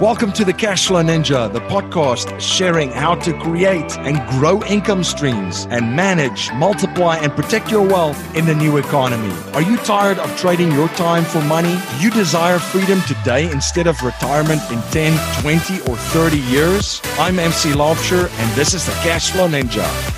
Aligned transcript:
Welcome 0.00 0.32
to 0.32 0.44
the 0.44 0.52
Cashflow 0.52 1.02
Ninja, 1.02 1.50
the 1.50 1.60
podcast 1.60 2.38
sharing 2.38 2.90
how 2.90 3.14
to 3.14 3.32
create 3.40 3.96
and 4.00 4.18
grow 4.38 4.62
income 4.64 5.02
streams 5.02 5.66
and 5.70 5.96
manage, 5.96 6.52
multiply, 6.52 7.16
and 7.16 7.32
protect 7.32 7.70
your 7.70 7.80
wealth 7.80 8.36
in 8.36 8.44
the 8.44 8.54
new 8.54 8.76
economy. 8.76 9.34
Are 9.54 9.62
you 9.62 9.78
tired 9.78 10.18
of 10.18 10.36
trading 10.36 10.70
your 10.70 10.88
time 10.88 11.24
for 11.24 11.40
money? 11.44 11.78
Do 11.96 12.04
you 12.04 12.10
desire 12.10 12.58
freedom 12.58 13.00
today 13.08 13.50
instead 13.50 13.86
of 13.86 14.02
retirement 14.02 14.60
in 14.70 14.82
10, 14.90 15.40
20, 15.40 15.80
or 15.90 15.96
30 15.96 16.40
years? 16.40 17.00
I'm 17.18 17.38
MC 17.38 17.70
Laubscher, 17.70 18.28
and 18.28 18.54
this 18.54 18.74
is 18.74 18.84
the 18.84 18.92
Cashflow 18.92 19.48
Ninja. 19.48 20.15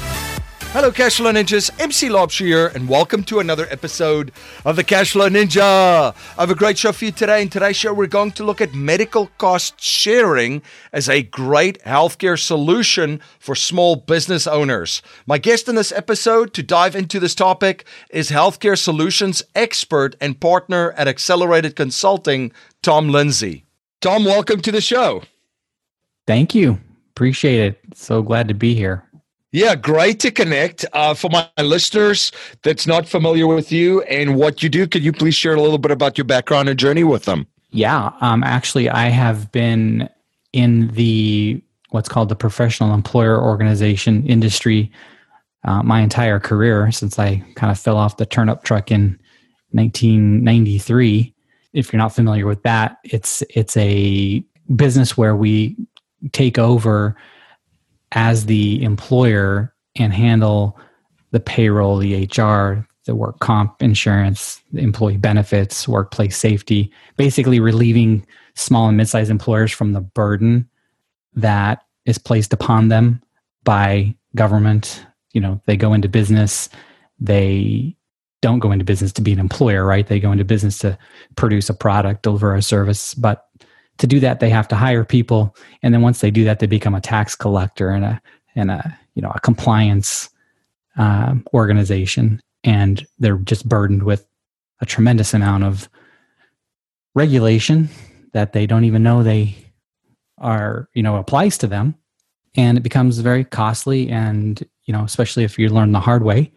Hello, 0.72 0.90
Cashflow 0.90 1.32
Ninjas. 1.32 1.70
MC 1.80 2.10
Laubscher 2.10 2.44
here, 2.44 2.66
and 2.68 2.90
welcome 2.90 3.24
to 3.24 3.40
another 3.40 3.66
episode 3.70 4.32
of 4.66 4.76
the 4.76 4.84
Cashflow 4.84 5.30
Ninja. 5.30 6.14
I 6.36 6.40
have 6.40 6.50
a 6.50 6.54
great 6.54 6.76
show 6.76 6.92
for 6.92 7.06
you 7.06 7.10
today. 7.10 7.40
In 7.40 7.48
today's 7.48 7.74
show, 7.74 7.94
we're 7.94 8.06
going 8.06 8.32
to 8.32 8.44
look 8.44 8.60
at 8.60 8.74
medical 8.74 9.28
cost 9.38 9.80
sharing 9.80 10.60
as 10.92 11.08
a 11.08 11.22
great 11.22 11.82
healthcare 11.84 12.38
solution 12.38 13.22
for 13.38 13.54
small 13.54 13.96
business 13.96 14.46
owners. 14.46 15.00
My 15.26 15.38
guest 15.38 15.70
in 15.70 15.74
this 15.74 15.90
episode 15.90 16.52
to 16.52 16.62
dive 16.62 16.94
into 16.94 17.18
this 17.18 17.34
topic 17.34 17.86
is 18.10 18.30
healthcare 18.30 18.78
solutions 18.78 19.42
expert 19.54 20.16
and 20.20 20.38
partner 20.38 20.92
at 20.92 21.08
Accelerated 21.08 21.76
Consulting, 21.76 22.52
Tom 22.82 23.08
Lindsay. 23.08 23.64
Tom, 24.02 24.26
welcome 24.26 24.60
to 24.60 24.70
the 24.70 24.82
show. 24.82 25.22
Thank 26.26 26.54
you. 26.54 26.78
Appreciate 27.12 27.58
it. 27.58 27.80
So 27.94 28.20
glad 28.22 28.48
to 28.48 28.54
be 28.54 28.74
here. 28.74 29.07
Yeah, 29.50 29.76
great 29.76 30.20
to 30.20 30.30
connect. 30.30 30.84
Uh, 30.92 31.14
for 31.14 31.30
my 31.30 31.48
listeners 31.58 32.32
that's 32.62 32.86
not 32.86 33.08
familiar 33.08 33.46
with 33.46 33.72
you 33.72 34.02
and 34.02 34.36
what 34.36 34.62
you 34.62 34.68
do, 34.68 34.86
could 34.86 35.02
you 35.02 35.12
please 35.12 35.34
share 35.34 35.54
a 35.54 35.60
little 35.60 35.78
bit 35.78 35.90
about 35.90 36.18
your 36.18 36.26
background 36.26 36.68
and 36.68 36.78
journey 36.78 37.04
with 37.04 37.24
them? 37.24 37.46
Yeah, 37.70 38.12
um, 38.20 38.42
actually, 38.44 38.88
I 38.90 39.08
have 39.08 39.50
been 39.52 40.08
in 40.52 40.88
the 40.88 41.62
what's 41.90 42.08
called 42.08 42.28
the 42.28 42.36
professional 42.36 42.92
employer 42.92 43.42
organization 43.42 44.26
industry 44.26 44.90
uh, 45.64 45.82
my 45.82 46.00
entire 46.00 46.38
career 46.38 46.90
since 46.92 47.18
I 47.18 47.44
kind 47.54 47.70
of 47.70 47.78
fell 47.78 47.96
off 47.96 48.16
the 48.16 48.26
turnip 48.26 48.62
truck 48.62 48.90
in 48.90 49.18
1993. 49.72 51.34
If 51.72 51.92
you're 51.92 51.98
not 51.98 52.14
familiar 52.14 52.46
with 52.46 52.62
that, 52.62 52.98
it's 53.04 53.42
it's 53.54 53.76
a 53.76 54.44
business 54.74 55.16
where 55.16 55.36
we 55.36 55.76
take 56.32 56.58
over 56.58 57.16
as 58.12 58.46
the 58.46 58.82
employer 58.82 59.74
and 59.96 60.12
handle 60.12 60.78
the 61.30 61.40
payroll, 61.40 61.98
the 61.98 62.24
HR, 62.24 62.86
the 63.04 63.14
work 63.14 63.38
comp 63.40 63.82
insurance, 63.82 64.60
the 64.72 64.82
employee 64.82 65.16
benefits, 65.16 65.88
workplace 65.88 66.36
safety, 66.36 66.92
basically 67.16 67.60
relieving 67.60 68.26
small 68.54 68.88
and 68.88 68.96
mid-sized 68.96 69.30
employers 69.30 69.72
from 69.72 69.92
the 69.92 70.00
burden 70.00 70.68
that 71.34 71.84
is 72.04 72.18
placed 72.18 72.52
upon 72.52 72.88
them 72.88 73.22
by 73.64 74.14
government. 74.34 75.04
You 75.32 75.40
know, 75.40 75.60
they 75.66 75.76
go 75.76 75.92
into 75.92 76.08
business, 76.08 76.68
they 77.18 77.96
don't 78.40 78.58
go 78.60 78.72
into 78.72 78.84
business 78.84 79.12
to 79.12 79.22
be 79.22 79.32
an 79.32 79.38
employer, 79.38 79.84
right? 79.84 80.06
They 80.06 80.20
go 80.20 80.32
into 80.32 80.44
business 80.44 80.78
to 80.78 80.98
produce 81.36 81.68
a 81.68 81.74
product, 81.74 82.22
deliver 82.22 82.54
a 82.54 82.62
service, 82.62 83.14
but 83.14 83.48
to 83.98 84.06
do 84.06 84.20
that 84.20 84.40
they 84.40 84.50
have 84.50 84.68
to 84.68 84.76
hire 84.76 85.04
people. 85.04 85.54
And 85.82 85.92
then 85.92 86.02
once 86.02 86.20
they 86.20 86.30
do 86.30 86.44
that 86.44 86.60
they 86.60 86.66
become 86.66 86.94
a 86.94 87.00
tax 87.00 87.34
collector 87.34 87.90
and 87.90 88.04
a 88.04 88.20
and 88.54 88.70
a 88.70 88.98
you 89.14 89.22
know 89.22 89.32
a 89.34 89.40
compliance 89.40 90.30
um, 90.96 91.44
organization. 91.54 92.40
And 92.64 93.06
they're 93.18 93.38
just 93.38 93.68
burdened 93.68 94.02
with 94.02 94.26
a 94.80 94.86
tremendous 94.86 95.34
amount 95.34 95.64
of 95.64 95.88
regulation 97.14 97.88
that 98.32 98.52
they 98.52 98.66
don't 98.66 98.84
even 98.84 99.02
know 99.02 99.22
they 99.22 99.56
are 100.38 100.88
you 100.94 101.02
know 101.02 101.16
applies 101.16 101.58
to 101.58 101.66
them. 101.66 101.94
And 102.56 102.78
it 102.78 102.82
becomes 102.82 103.18
very 103.18 103.44
costly 103.44 104.08
and 104.08 104.62
you 104.84 104.92
know 104.92 105.04
especially 105.04 105.44
if 105.44 105.58
you 105.58 105.68
learn 105.68 105.92
the 105.92 106.00
hard 106.00 106.22
way. 106.22 106.52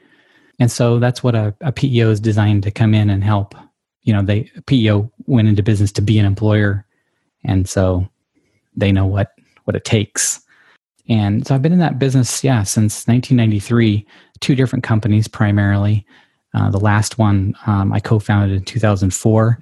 And 0.60 0.72
so 0.72 1.00
that's 1.00 1.24
what 1.24 1.34
a, 1.34 1.56
a 1.62 1.72
peo 1.72 2.12
is 2.12 2.20
designed 2.20 2.62
to 2.64 2.72
come 2.72 2.94
in 2.94 3.10
and 3.10 3.24
help. 3.24 3.56
You 4.04 4.14
know 4.14 4.22
they 4.22 4.52
peo 4.68 5.12
went 5.26 5.48
into 5.48 5.64
business 5.64 5.92
to 5.94 6.02
be 6.02 6.20
an 6.20 6.26
employer 6.26 6.86
and 7.44 7.68
so 7.68 8.07
they 8.75 8.91
know 8.91 9.06
what 9.06 9.34
what 9.66 9.75
it 9.75 9.85
takes. 9.85 10.41
And 11.09 11.46
so 11.46 11.56
i've 11.56 11.62
been 11.62 11.74
in 11.74 11.79
that 11.79 12.00
business 12.00 12.44
yeah 12.44 12.63
since 12.63 13.07
1993 13.07 14.06
two 14.40 14.56
different 14.56 14.84
companies 14.84 15.28
primarily. 15.28 16.06
Uh, 16.53 16.69
the 16.69 16.79
last 16.79 17.18
one 17.18 17.56
um, 17.66 17.94
i 17.94 18.00
co-founded 18.00 18.57
in 18.57 18.66
2004 18.66 19.57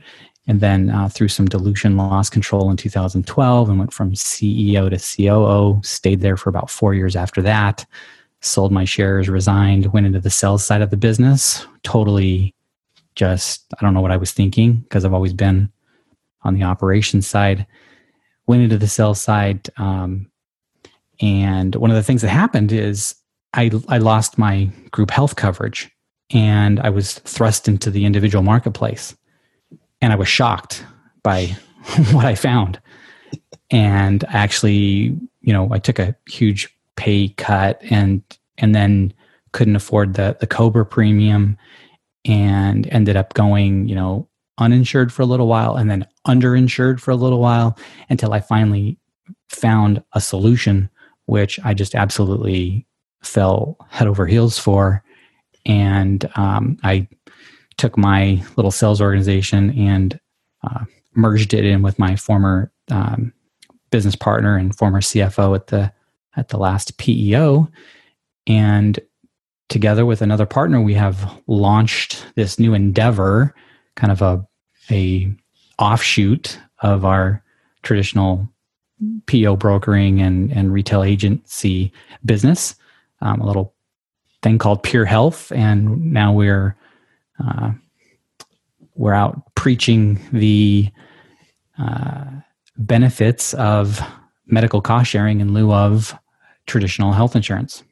and 0.47 0.59
then 0.59 0.89
uh, 0.89 1.07
through 1.07 1.27
some 1.27 1.45
dilution 1.45 1.95
loss 1.95 2.31
control 2.31 2.71
in 2.71 2.77
2012 2.77 3.69
and 3.69 3.77
went 3.77 3.93
from 3.93 4.13
ceo 4.13 4.89
to 4.89 4.97
coo 4.97 5.79
stayed 5.83 6.21
there 6.21 6.35
for 6.35 6.49
about 6.49 6.67
four 6.67 6.95
years 6.95 7.15
after 7.15 7.43
that 7.43 7.85
sold 8.41 8.71
my 8.71 8.85
shares 8.85 9.29
resigned 9.29 9.93
went 9.93 10.07
into 10.07 10.19
the 10.19 10.31
sales 10.31 10.65
side 10.65 10.81
of 10.81 10.89
the 10.89 10.97
business 10.97 11.67
totally 11.83 12.55
just 13.13 13.71
i 13.77 13.83
don't 13.83 13.93
know 13.93 14.01
what 14.01 14.11
i 14.11 14.17
was 14.17 14.31
thinking 14.31 14.77
because 14.77 15.05
i've 15.05 15.13
always 15.13 15.33
been 15.33 15.71
on 16.43 16.53
the 16.53 16.63
operations 16.63 17.27
side, 17.27 17.65
went 18.47 18.63
into 18.63 18.77
the 18.77 18.87
sales 18.87 19.21
side. 19.21 19.69
Um, 19.77 20.29
and 21.21 21.75
one 21.75 21.91
of 21.91 21.95
the 21.95 22.03
things 22.03 22.21
that 22.21 22.29
happened 22.29 22.71
is 22.71 23.15
I, 23.53 23.71
I 23.87 23.97
lost 23.97 24.37
my 24.37 24.69
group 24.91 25.11
health 25.11 25.35
coverage 25.35 25.89
and 26.31 26.79
I 26.79 26.89
was 26.89 27.19
thrust 27.19 27.67
into 27.67 27.89
the 27.91 28.05
individual 28.05 28.43
marketplace. 28.43 29.15
And 30.01 30.13
I 30.13 30.15
was 30.15 30.27
shocked 30.27 30.85
by 31.23 31.45
what 32.11 32.25
I 32.25 32.35
found. 32.35 32.79
And 33.71 34.23
actually, 34.29 35.17
you 35.41 35.53
know, 35.53 35.69
I 35.71 35.79
took 35.79 35.99
a 35.99 36.15
huge 36.27 36.69
pay 36.95 37.29
cut 37.29 37.81
and 37.89 38.21
and 38.57 38.75
then 38.75 39.13
couldn't 39.51 39.75
afford 39.75 40.15
the 40.15 40.37
the 40.39 40.47
Cobra 40.47 40.85
premium 40.85 41.57
and 42.25 42.87
ended 42.91 43.15
up 43.15 43.33
going, 43.33 43.87
you 43.87 43.95
know, 43.95 44.27
uninsured 44.59 45.11
for 45.11 45.21
a 45.21 45.25
little 45.25 45.47
while 45.47 45.75
and 45.75 45.89
then 45.89 46.05
underinsured 46.27 46.99
for 46.99 47.11
a 47.11 47.15
little 47.15 47.39
while 47.39 47.77
until 48.09 48.33
I 48.33 48.39
finally 48.39 48.97
found 49.49 50.03
a 50.13 50.21
solution, 50.21 50.89
which 51.25 51.59
I 51.63 51.73
just 51.73 51.95
absolutely 51.95 52.85
fell 53.23 53.77
head 53.89 54.07
over 54.07 54.27
heels 54.27 54.57
for. 54.57 55.03
And 55.65 56.29
um, 56.35 56.77
I 56.83 57.07
took 57.77 57.97
my 57.97 58.43
little 58.55 58.71
sales 58.71 59.01
organization 59.01 59.71
and 59.77 60.19
uh, 60.63 60.85
merged 61.15 61.53
it 61.53 61.65
in 61.65 61.81
with 61.81 61.97
my 61.99 62.15
former 62.15 62.71
um, 62.91 63.33
business 63.91 64.15
partner 64.15 64.57
and 64.57 64.75
former 64.75 65.01
CFO 65.01 65.55
at 65.55 65.67
the 65.67 65.91
at 66.35 66.49
the 66.49 66.57
last 66.57 66.97
PEO, 66.97 67.69
and 68.45 68.99
together 69.69 70.05
with 70.05 70.21
another 70.21 70.45
partner, 70.45 70.81
we 70.81 70.93
have 70.93 71.41
launched 71.47 72.25
this 72.35 72.59
new 72.59 72.73
endeavor, 72.73 73.53
kind 73.95 74.11
of 74.11 74.21
a 74.21 74.45
a 74.91 75.31
offshoot 75.77 76.59
of 76.81 77.05
our 77.05 77.43
traditional 77.83 78.49
PEO 79.27 79.55
brokering 79.55 80.21
and, 80.21 80.51
and 80.51 80.73
retail 80.73 81.03
agency 81.03 81.91
business, 82.25 82.75
um, 83.21 83.41
a 83.41 83.45
little 83.45 83.73
thing 84.41 84.57
called 84.57 84.83
Pure 84.83 85.05
Health, 85.05 85.51
and 85.51 86.11
now 86.13 86.33
we're 86.33 86.75
uh, 87.43 87.71
we're 88.95 89.13
out 89.13 89.41
preaching 89.55 90.19
the 90.33 90.89
uh, 91.77 92.25
benefits 92.77 93.53
of 93.53 94.01
medical 94.45 94.81
cost 94.81 95.09
sharing 95.09 95.39
in 95.39 95.53
lieu 95.53 95.71
of 95.71 96.17
traditional 96.65 97.13
health 97.13 97.35
insurance. 97.35 97.83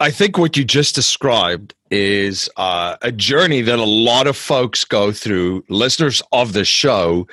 I 0.00 0.10
think 0.10 0.38
what 0.38 0.56
you 0.56 0.64
just 0.64 0.96
described 0.96 1.74
is 1.94 2.50
uh, 2.56 2.96
a 3.02 3.12
journey 3.12 3.62
that 3.62 3.78
a 3.78 3.84
lot 3.84 4.26
of 4.26 4.36
folks 4.36 4.84
go 4.84 5.12
through. 5.12 5.64
Listeners 5.68 6.20
of 6.32 6.52
the 6.52 6.64
show, 6.64 7.28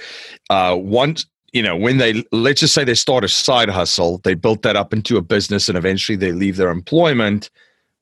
uh, 0.52 0.78
once 0.80 1.26
you 1.52 1.64
know, 1.64 1.76
when 1.76 1.98
they 1.98 2.24
let's 2.32 2.62
just 2.62 2.74
say 2.74 2.84
they 2.84 2.94
start 2.94 3.24
a 3.24 3.28
side 3.28 3.70
hustle, 3.70 4.20
they 4.20 4.36
built 4.36 4.62
that 4.62 4.76
up 4.76 4.94
into 4.94 5.18
a 5.18 5.22
business, 5.22 5.68
and 5.68 5.78
eventually 5.78 6.16
they 6.16 6.32
leave 6.32 6.58
their 6.58 6.70
employment. 6.70 7.50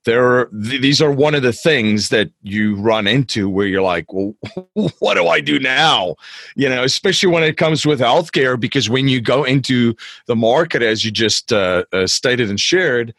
There, 0.04 0.46
th- 0.46 0.80
these 0.80 1.02
are 1.02 1.10
one 1.10 1.34
of 1.34 1.42
the 1.42 1.52
things 1.52 2.10
that 2.10 2.30
you 2.42 2.76
run 2.76 3.06
into 3.06 3.50
where 3.50 3.66
you're 3.66 3.82
like, 3.82 4.06
well, 4.12 4.34
what 4.98 5.14
do 5.14 5.26
I 5.26 5.40
do 5.40 5.58
now? 5.58 6.14
You 6.56 6.68
know, 6.68 6.84
especially 6.84 7.30
when 7.30 7.42
it 7.42 7.56
comes 7.56 7.84
with 7.84 8.00
healthcare, 8.00 8.58
because 8.58 8.88
when 8.88 9.08
you 9.08 9.20
go 9.20 9.44
into 9.44 9.94
the 10.26 10.36
market, 10.36 10.82
as 10.82 11.04
you 11.04 11.10
just 11.10 11.52
uh, 11.52 11.84
uh 11.92 12.06
stated 12.06 12.50
and 12.50 12.60
shared 12.60 13.14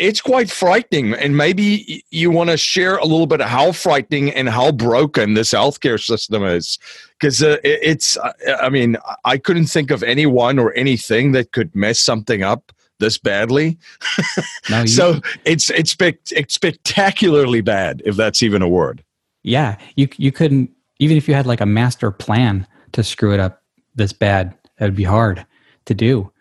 it's 0.00 0.20
quite 0.20 0.50
frightening. 0.50 1.14
And 1.14 1.36
maybe 1.36 2.04
you 2.10 2.30
want 2.30 2.50
to 2.50 2.56
share 2.56 2.96
a 2.96 3.04
little 3.04 3.26
bit 3.26 3.40
of 3.40 3.48
how 3.48 3.72
frightening 3.72 4.30
and 4.30 4.48
how 4.48 4.72
broken 4.72 5.34
this 5.34 5.52
healthcare 5.52 6.02
system 6.02 6.44
is. 6.44 6.78
Because 7.18 7.42
uh, 7.42 7.58
it's, 7.62 8.16
uh, 8.16 8.32
I 8.60 8.68
mean, 8.70 8.96
I 9.24 9.38
couldn't 9.38 9.66
think 9.66 9.90
of 9.90 10.02
anyone 10.02 10.58
or 10.58 10.72
anything 10.74 11.32
that 11.32 11.52
could 11.52 11.74
mess 11.74 12.00
something 12.00 12.42
up 12.42 12.72
this 12.98 13.18
badly. 13.18 13.78
you, 14.68 14.86
so 14.86 15.20
it's, 15.44 15.70
it's, 15.70 15.96
it's 16.30 16.54
spectacularly 16.54 17.60
bad, 17.60 18.02
if 18.04 18.16
that's 18.16 18.42
even 18.42 18.62
a 18.62 18.68
word. 18.68 19.04
Yeah. 19.42 19.76
You, 19.96 20.08
you 20.16 20.32
couldn't, 20.32 20.70
even 20.98 21.16
if 21.16 21.28
you 21.28 21.34
had 21.34 21.46
like 21.46 21.60
a 21.60 21.66
master 21.66 22.10
plan 22.10 22.66
to 22.92 23.02
screw 23.02 23.32
it 23.32 23.40
up 23.40 23.62
this 23.94 24.12
bad, 24.12 24.54
That'd 24.80 24.96
be 24.96 25.04
hard 25.04 25.46
to 25.84 25.94
do. 25.94 26.32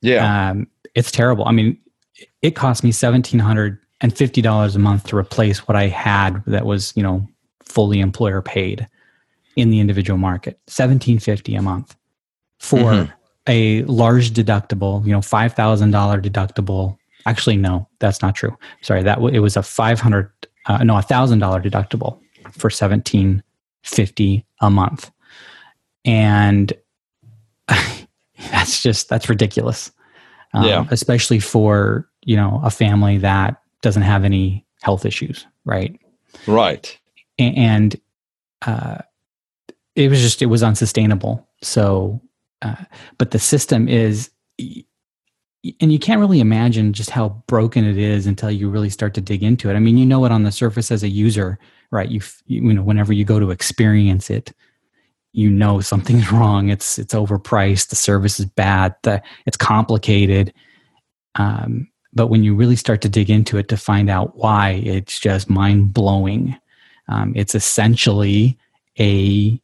Yeah. 0.00 0.50
Um, 0.50 0.68
it's 0.94 1.10
terrible. 1.10 1.44
I 1.46 1.52
mean, 1.52 1.76
it 2.42 2.52
cost 2.52 2.84
me 2.84 2.92
seventeen 2.92 3.40
hundred 3.40 3.78
and 4.00 4.16
fifty 4.16 4.40
dollars 4.40 4.76
a 4.76 4.78
month 4.78 5.06
to 5.08 5.16
replace 5.16 5.66
what 5.66 5.76
I 5.76 5.88
had 5.88 6.42
that 6.46 6.66
was, 6.66 6.92
you 6.96 7.02
know, 7.02 7.26
fully 7.64 8.00
employer 8.00 8.42
paid 8.42 8.86
in 9.56 9.70
the 9.70 9.80
individual 9.80 10.18
market. 10.18 10.60
Seventeen 10.66 11.18
fifty 11.18 11.54
a 11.54 11.62
month 11.62 11.96
for 12.60 12.92
mm-hmm. 12.92 13.12
a 13.46 13.82
large 13.84 14.32
deductible, 14.32 15.04
you 15.04 15.12
know, 15.12 15.22
five 15.22 15.54
thousand 15.54 15.90
dollar 15.90 16.20
deductible. 16.20 16.96
Actually, 17.26 17.56
no, 17.56 17.88
that's 17.98 18.22
not 18.22 18.34
true. 18.34 18.56
Sorry, 18.82 19.02
that 19.02 19.16
w- 19.16 19.34
it 19.34 19.40
was 19.40 19.56
a 19.56 19.62
five 19.62 20.00
hundred, 20.00 20.30
uh, 20.66 20.82
no, 20.84 20.96
a 20.96 21.02
thousand 21.02 21.40
dollar 21.40 21.60
deductible 21.60 22.20
for 22.52 22.70
seventeen 22.70 23.42
fifty 23.82 24.46
a 24.60 24.70
month, 24.70 25.10
and 26.04 26.72
that's 27.68 28.82
just 28.82 29.08
that's 29.08 29.28
ridiculous. 29.28 29.90
Um, 30.54 30.64
yeah, 30.64 30.86
especially 30.90 31.40
for 31.40 32.08
you 32.24 32.36
know 32.36 32.60
a 32.64 32.70
family 32.70 33.18
that 33.18 33.60
doesn't 33.82 34.02
have 34.02 34.24
any 34.24 34.66
health 34.82 35.04
issues, 35.04 35.46
right? 35.64 35.98
Right, 36.46 36.98
and 37.38 38.00
uh, 38.66 38.98
it 39.94 40.08
was 40.08 40.20
just 40.20 40.42
it 40.42 40.46
was 40.46 40.62
unsustainable. 40.62 41.46
So, 41.62 42.20
uh, 42.62 42.84
but 43.18 43.32
the 43.32 43.38
system 43.38 43.88
is 43.88 44.30
and 45.80 45.92
you 45.92 45.98
can't 45.98 46.20
really 46.20 46.40
imagine 46.40 46.92
just 46.92 47.10
how 47.10 47.42
broken 47.46 47.84
it 47.84 47.98
is 47.98 48.26
until 48.26 48.50
you 48.50 48.70
really 48.70 48.90
start 48.90 49.14
to 49.14 49.20
dig 49.20 49.42
into 49.42 49.68
it. 49.68 49.74
I 49.74 49.80
mean, 49.80 49.98
you 49.98 50.06
know 50.06 50.24
it 50.24 50.32
on 50.32 50.44
the 50.44 50.52
surface 50.52 50.90
as 50.90 51.02
a 51.02 51.08
user, 51.08 51.58
right? 51.90 52.08
You 52.08 52.20
you 52.46 52.60
know 52.60 52.82
whenever 52.82 53.12
you 53.12 53.24
go 53.24 53.40
to 53.40 53.50
experience 53.50 54.30
it, 54.30 54.52
you 55.32 55.50
know 55.50 55.80
something's 55.80 56.32
wrong. 56.32 56.68
It's 56.68 56.98
it's 56.98 57.14
overpriced. 57.14 57.88
The 57.88 57.96
service 57.96 58.40
is 58.40 58.46
bad. 58.46 58.94
The, 59.02 59.22
it's 59.46 59.56
complicated. 59.56 60.52
Um, 61.34 61.88
but 62.12 62.28
when 62.28 62.42
you 62.42 62.54
really 62.54 62.76
start 62.76 63.00
to 63.02 63.08
dig 63.08 63.30
into 63.30 63.58
it 63.58 63.68
to 63.68 63.76
find 63.76 64.10
out 64.10 64.36
why, 64.36 64.70
it's 64.84 65.20
just 65.20 65.50
mind 65.50 65.92
blowing. 65.92 66.56
Um, 67.08 67.32
it's 67.36 67.54
essentially 67.54 68.58
a 68.98 69.60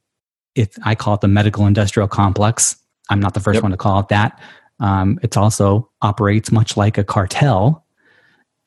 it, 0.54 0.76
I 0.84 0.94
call 0.94 1.14
it 1.14 1.20
the 1.20 1.28
medical 1.28 1.66
industrial 1.66 2.08
complex. 2.08 2.76
I'm 3.10 3.20
not 3.20 3.34
the 3.34 3.40
first 3.40 3.56
yep. 3.56 3.64
one 3.64 3.72
to 3.72 3.76
call 3.76 4.00
it 4.00 4.08
that. 4.08 4.40
Um, 4.80 5.18
it 5.22 5.36
also 5.36 5.90
operates 6.00 6.52
much 6.52 6.76
like 6.76 6.96
a 6.96 7.04
cartel, 7.04 7.84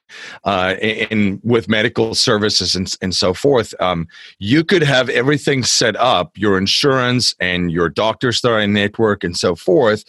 uh, 0.45 0.77
in 0.81 1.41
with 1.43 1.69
medical 1.69 2.15
services 2.15 2.77
and 2.77 2.95
and 3.03 3.13
so 3.13 3.35
forth. 3.35 3.75
Um, 3.81 4.07
you 4.39 4.63
could 4.63 4.85
have 4.85 5.09
everything 5.09 5.65
set 5.65 5.97
up, 5.97 6.39
your 6.39 6.59
insurance 6.59 7.35
and 7.41 7.73
your 7.73 7.89
doctors 7.89 8.41
that 8.43 8.51
are 8.53 8.61
in 8.61 8.73
network 8.73 9.25
and 9.25 9.37
so 9.37 9.57
forth, 9.57 10.05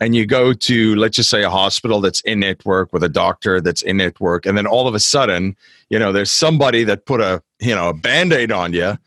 and 0.00 0.16
you 0.16 0.24
go 0.24 0.54
to 0.54 0.96
let's 0.96 1.16
just 1.16 1.28
say 1.28 1.42
a 1.42 1.50
hospital 1.50 2.00
that's 2.00 2.22
in 2.22 2.40
network 2.40 2.94
with 2.94 3.02
a 3.02 3.10
doctor 3.10 3.60
that's 3.60 3.82
in 3.82 3.98
network, 3.98 4.46
and 4.46 4.56
then 4.56 4.66
all 4.66 4.88
of 4.88 4.94
a 4.94 5.00
sudden, 5.00 5.54
you 5.90 5.98
know, 5.98 6.12
there's 6.12 6.30
somebody 6.30 6.82
that 6.82 7.04
put 7.04 7.20
a 7.20 7.42
you 7.62 7.74
know 7.74 7.88
a 7.88 7.94
band-aid 7.94 8.52
on 8.52 8.72
you 8.72 8.98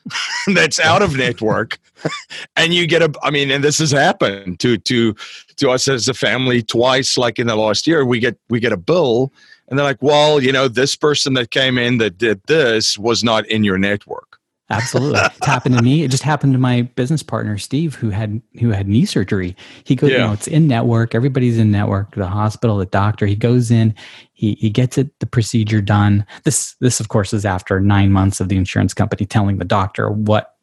that's 0.53 0.79
out 0.79 1.01
of 1.01 1.15
network. 1.15 1.77
And 2.55 2.71
you 2.71 2.85
get 2.85 3.01
a 3.01 3.11
i 3.23 3.31
mean 3.31 3.49
and 3.49 3.63
this 3.63 3.79
has 3.79 3.89
happened 3.89 4.59
to 4.59 4.77
to 4.77 5.15
to 5.55 5.71
us 5.71 5.87
as 5.87 6.07
a 6.07 6.13
family 6.13 6.61
twice 6.61 7.17
like 7.17 7.39
in 7.39 7.47
the 7.47 7.55
last 7.55 7.87
year. 7.87 8.05
We 8.05 8.19
get 8.19 8.37
we 8.47 8.59
get 8.59 8.71
a 8.71 8.77
bill 8.77 9.31
and 9.67 9.79
they're 9.79 9.85
like 9.85 10.01
well 10.03 10.41
you 10.41 10.51
know 10.51 10.67
this 10.67 10.95
person 10.95 11.33
that 11.33 11.49
came 11.49 11.79
in 11.79 11.97
that 11.97 12.19
did 12.19 12.41
this 12.45 12.97
was 12.99 13.23
not 13.23 13.47
in 13.47 13.63
your 13.63 13.79
network 13.79 14.34
Absolutely, 14.69 15.19
it's 15.19 15.45
happened 15.45 15.77
to 15.77 15.83
me. 15.83 16.03
It 16.03 16.09
just 16.09 16.23
happened 16.23 16.53
to 16.53 16.59
my 16.59 16.81
business 16.81 17.21
partner 17.21 17.55
Steve, 17.59 17.93
who 17.93 18.09
had 18.09 18.41
who 18.59 18.69
had 18.71 18.87
knee 18.87 19.05
surgery. 19.05 19.55
He 19.83 19.95
goes, 19.95 20.09
yeah. 20.09 20.17
you 20.17 20.23
know, 20.23 20.33
it's 20.33 20.47
in 20.47 20.67
network. 20.67 21.13
Everybody's 21.13 21.59
in 21.59 21.69
network. 21.69 22.15
The 22.15 22.25
hospital, 22.25 22.77
the 22.77 22.87
doctor. 22.87 23.27
He 23.27 23.35
goes 23.35 23.69
in. 23.69 23.93
He 24.33 24.55
he 24.55 24.71
gets 24.71 24.97
it 24.97 25.11
the 25.19 25.27
procedure 25.27 25.81
done. 25.81 26.25
This 26.45 26.75
this 26.81 26.99
of 26.99 27.09
course 27.09 27.31
is 27.31 27.45
after 27.45 27.79
nine 27.79 28.11
months 28.11 28.39
of 28.39 28.49
the 28.49 28.57
insurance 28.57 28.95
company 28.95 29.27
telling 29.27 29.59
the 29.59 29.65
doctor 29.65 30.09
what 30.09 30.55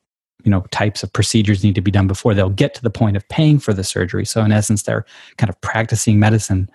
you 0.43 0.51
know 0.51 0.63
types 0.73 1.05
of 1.05 1.13
procedures 1.13 1.63
need 1.63 1.77
to 1.77 1.81
be 1.81 1.93
done 1.93 2.09
before 2.09 2.35
they'll 2.35 2.51
get 2.51 2.75
to 2.75 2.83
the 2.83 2.91
point 2.91 3.17
of 3.17 3.29
paying 3.29 3.61
for 3.61 3.73
the 3.73 3.85
surgery. 3.85 4.25
So 4.25 4.45
in 4.45 4.51
essence, 4.51 4.83
they're 4.83 5.07
kind 5.37 5.49
of 5.49 5.61
practicing 5.61 6.19
medicine 6.19 6.69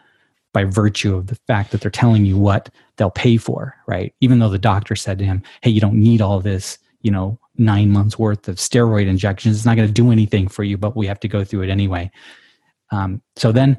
by 0.53 0.63
virtue 0.63 1.13
of 1.13 1.27
the 1.27 1.35
fact 1.35 1.71
that 1.71 1.81
they're 1.81 1.91
telling 1.91 2.25
you 2.25 2.37
what 2.37 2.69
they'll 2.95 3.11
pay 3.11 3.35
for, 3.35 3.75
right? 3.85 4.15
Even 4.21 4.39
though 4.39 4.49
the 4.49 4.57
doctor 4.57 4.95
said 4.95 5.19
to 5.19 5.25
him, 5.25 5.43
"Hey, 5.61 5.71
you 5.71 5.81
don't 5.81 5.99
need 5.99 6.21
all 6.21 6.39
this." 6.39 6.79
You 7.07 7.11
know 7.11 7.39
nine 7.55 7.89
months 7.89 8.19
worth 8.19 8.47
of 8.49 8.57
steroid 8.57 9.07
injections. 9.07 9.55
It's 9.55 9.65
not 9.65 9.77
going 9.77 9.87
to 9.87 10.01
do 10.03 10.11
anything 10.11 10.49
for 10.49 10.63
you 10.63 10.77
but 10.77 10.97
we 10.97 11.07
have 11.07 11.21
to 11.21 11.29
go 11.29 11.45
through 11.45 11.63
it 11.63 11.69
anyway. 11.69 12.11
Um, 12.91 13.21
so 13.37 13.51
then 13.51 13.77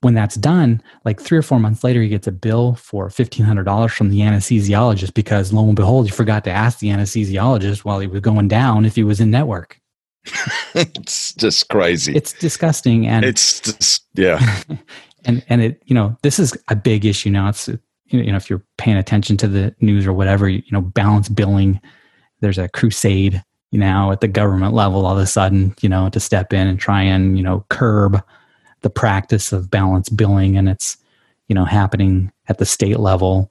when 0.00 0.14
that's 0.14 0.34
done 0.36 0.82
like 1.04 1.20
three 1.20 1.38
or 1.38 1.42
four 1.42 1.60
months 1.60 1.84
later 1.84 2.00
he 2.02 2.08
gets 2.08 2.26
a 2.26 2.32
bill 2.32 2.74
for 2.74 3.08
$1500 3.08 3.90
from 3.90 4.08
the 4.10 4.20
anesthesiologist 4.20 5.14
because 5.14 5.52
lo 5.52 5.66
and 5.66 5.76
behold 5.76 6.06
he 6.06 6.10
forgot 6.10 6.44
to 6.44 6.50
ask 6.50 6.78
the 6.78 6.88
anesthesiologist 6.88 7.80
while 7.80 8.00
he 8.00 8.06
was 8.06 8.20
going 8.20 8.48
down 8.48 8.84
if 8.86 8.96
he 8.96 9.04
was 9.04 9.20
in 9.20 9.30
network. 9.30 9.78
It's 10.74 11.32
just 11.34 11.68
crazy. 11.68 12.16
It's 12.16 12.32
disgusting 12.32 13.06
and 13.06 13.24
it's 13.24 13.60
just 13.60 14.04
yeah. 14.14 14.62
And 15.26 15.42
and 15.48 15.62
it 15.62 15.82
you 15.86 15.94
know 15.94 16.18
this 16.22 16.38
is 16.38 16.52
a 16.68 16.76
big 16.76 17.06
issue 17.06 17.30
now. 17.30 17.48
It's 17.48 17.68
you 18.08 18.30
know 18.30 18.36
if 18.36 18.50
you're 18.50 18.62
paying 18.76 18.96
attention 18.96 19.36
to 19.38 19.48
the 19.48 19.74
news 19.80 20.06
or 20.06 20.12
whatever 20.12 20.48
you 20.48 20.62
know 20.70 20.80
balance 20.80 21.28
billing 21.28 21.80
there's 22.40 22.58
a 22.58 22.68
crusade 22.68 23.42
you 23.70 23.78
know 23.78 24.12
at 24.12 24.20
the 24.20 24.28
government 24.28 24.74
level 24.74 25.04
all 25.04 25.16
of 25.16 25.22
a 25.22 25.26
sudden 25.26 25.74
you 25.80 25.88
know 25.88 26.08
to 26.08 26.20
step 26.20 26.52
in 26.52 26.66
and 26.66 26.78
try 26.78 27.02
and 27.02 27.36
you 27.36 27.42
know 27.42 27.64
curb 27.70 28.22
the 28.82 28.90
practice 28.90 29.52
of 29.52 29.70
balance 29.70 30.08
billing 30.08 30.56
and 30.56 30.68
it's 30.68 30.96
you 31.48 31.54
know 31.54 31.64
happening 31.64 32.30
at 32.48 32.58
the 32.58 32.66
state 32.66 33.00
level 33.00 33.50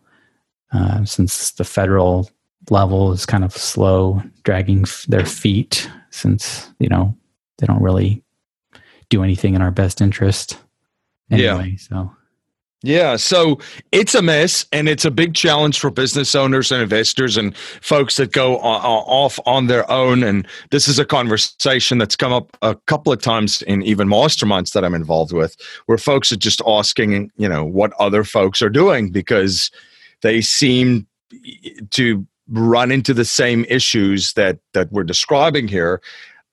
uh, 0.72 1.04
since 1.06 1.52
the 1.52 1.64
federal 1.64 2.30
level 2.70 3.12
is 3.12 3.26
kind 3.26 3.44
of 3.44 3.52
slow 3.52 4.22
dragging 4.44 4.84
f- 4.84 5.06
their 5.08 5.26
feet 5.26 5.90
since 6.10 6.70
you 6.80 6.88
know 6.88 7.16
they 7.58 7.68
don't 7.68 7.82
really 7.82 8.24
do 9.10 9.24
anything 9.24 9.56
in 9.56 9.62
our 9.62 9.72
best 9.72 10.02
interest 10.02 10.58
anyway 11.30 11.70
yeah. 11.72 11.78
so 11.78 12.16
yeah, 12.86 13.16
so 13.16 13.60
it's 13.94 14.14
a 14.14 14.22
mess 14.22 14.66
and 14.74 14.90
it's 14.90 15.06
a 15.06 15.12
big 15.12 15.36
challenge 15.36 15.80
for 15.80 15.90
business 15.90 16.36
owners 16.36 16.70
and 16.70 16.82
investors 16.82 17.38
and 17.38 17.56
folks 17.56 18.18
that 18.18 18.34
go 18.34 18.58
off 18.58 19.40
on 19.46 19.68
their 19.68 19.90
own. 19.90 20.22
And 20.22 20.46
this 20.70 20.90
is 20.90 21.00
a 21.00 21.06
conversation 21.06 21.98
that's 21.98 22.18
come 22.18 22.34
up 22.34 22.58
a 22.62 22.76
couple 22.88 23.14
of 23.14 23.22
times 23.22 23.62
in 23.62 23.84
even 23.84 24.10
masterminds 24.10 24.74
that 24.74 24.84
I'm 24.84 24.96
involved 24.96 25.32
with, 25.32 25.56
where 25.86 25.98
folks 25.98 26.34
are 26.34 26.38
just 26.38 26.62
asking, 26.68 27.32
you 27.38 27.48
know, 27.48 27.64
what 27.64 27.94
other 28.00 28.26
folks 28.26 28.62
are 28.62 28.70
doing 28.70 29.12
because 29.12 29.72
they 30.22 30.42
seem 30.42 31.08
to 31.92 32.28
run 32.50 32.92
into 32.92 33.14
the 33.14 33.24
same 33.24 33.66
issues 33.70 34.34
that 34.34 34.60
that 34.74 34.92
we're 34.92 35.06
describing 35.06 35.70
here. 35.70 36.02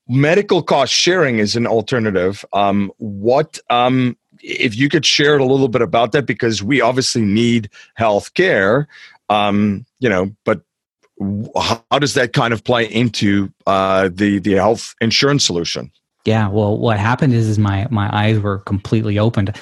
Medical 0.08 0.62
cost 0.62 0.92
sharing 0.92 1.38
is 1.38 1.56
an 1.56 1.66
alternative. 1.66 2.44
Um, 2.52 2.92
what 2.98 3.58
um, 3.68 4.16
if 4.42 4.76
you 4.76 4.88
could 4.88 5.06
share 5.06 5.38
a 5.38 5.44
little 5.44 5.68
bit 5.68 5.82
about 5.82 6.12
that 6.12 6.26
because 6.26 6.62
we 6.62 6.80
obviously 6.80 7.22
need 7.22 7.70
health 7.94 8.34
care, 8.34 8.88
um, 9.28 9.84
you 9.98 10.08
know, 10.08 10.34
but 10.44 10.62
how 11.56 11.98
does 11.98 12.14
that 12.14 12.32
kind 12.32 12.52
of 12.52 12.64
play 12.64 12.84
into 12.86 13.52
uh, 13.66 14.08
the 14.12 14.38
the 14.38 14.54
health 14.54 14.94
insurance 15.00 15.44
solution? 15.44 15.90
Yeah, 16.24 16.48
well, 16.48 16.76
what 16.76 16.98
happened 16.98 17.34
is, 17.34 17.48
is 17.48 17.58
my 17.58 17.86
my 17.90 18.10
eyes 18.12 18.38
were 18.38 18.58
completely 18.58 19.18
opened. 19.18 19.56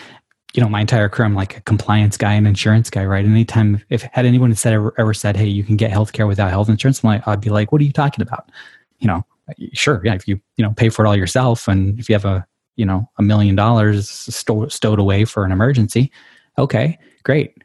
You 0.54 0.62
know, 0.62 0.68
my 0.68 0.80
entire 0.80 1.08
career, 1.08 1.26
I'm 1.26 1.34
like 1.34 1.56
a 1.56 1.60
compliance 1.60 2.16
guy 2.16 2.34
and 2.34 2.46
insurance 2.46 2.90
guy, 2.90 3.04
right? 3.04 3.24
Anytime 3.24 3.82
if 3.90 4.02
had 4.02 4.24
anyone 4.24 4.54
said 4.54 4.72
ever, 4.72 4.94
ever 4.98 5.14
said, 5.14 5.36
"Hey, 5.36 5.46
you 5.46 5.62
can 5.62 5.76
get 5.76 5.90
healthcare 5.90 6.26
without 6.26 6.50
health 6.50 6.68
insurance," 6.68 7.02
I'm 7.02 7.08
like, 7.08 7.28
I'd 7.28 7.40
be 7.40 7.50
like, 7.50 7.70
"What 7.72 7.80
are 7.80 7.84
you 7.84 7.92
talking 7.92 8.22
about?" 8.22 8.50
You 8.98 9.08
know, 9.08 9.26
sure, 9.72 10.00
yeah, 10.04 10.14
if 10.14 10.26
you 10.26 10.40
you 10.56 10.64
know 10.64 10.72
pay 10.72 10.88
for 10.88 11.04
it 11.04 11.08
all 11.08 11.16
yourself, 11.16 11.68
and 11.68 11.98
if 11.98 12.08
you 12.08 12.14
have 12.14 12.24
a 12.24 12.46
you 12.78 12.86
know 12.86 13.08
a 13.18 13.22
million 13.22 13.54
dollars 13.54 14.08
stowed 14.08 14.98
away 14.98 15.26
for 15.26 15.44
an 15.44 15.52
emergency, 15.52 16.10
okay, 16.56 16.98
great, 17.24 17.62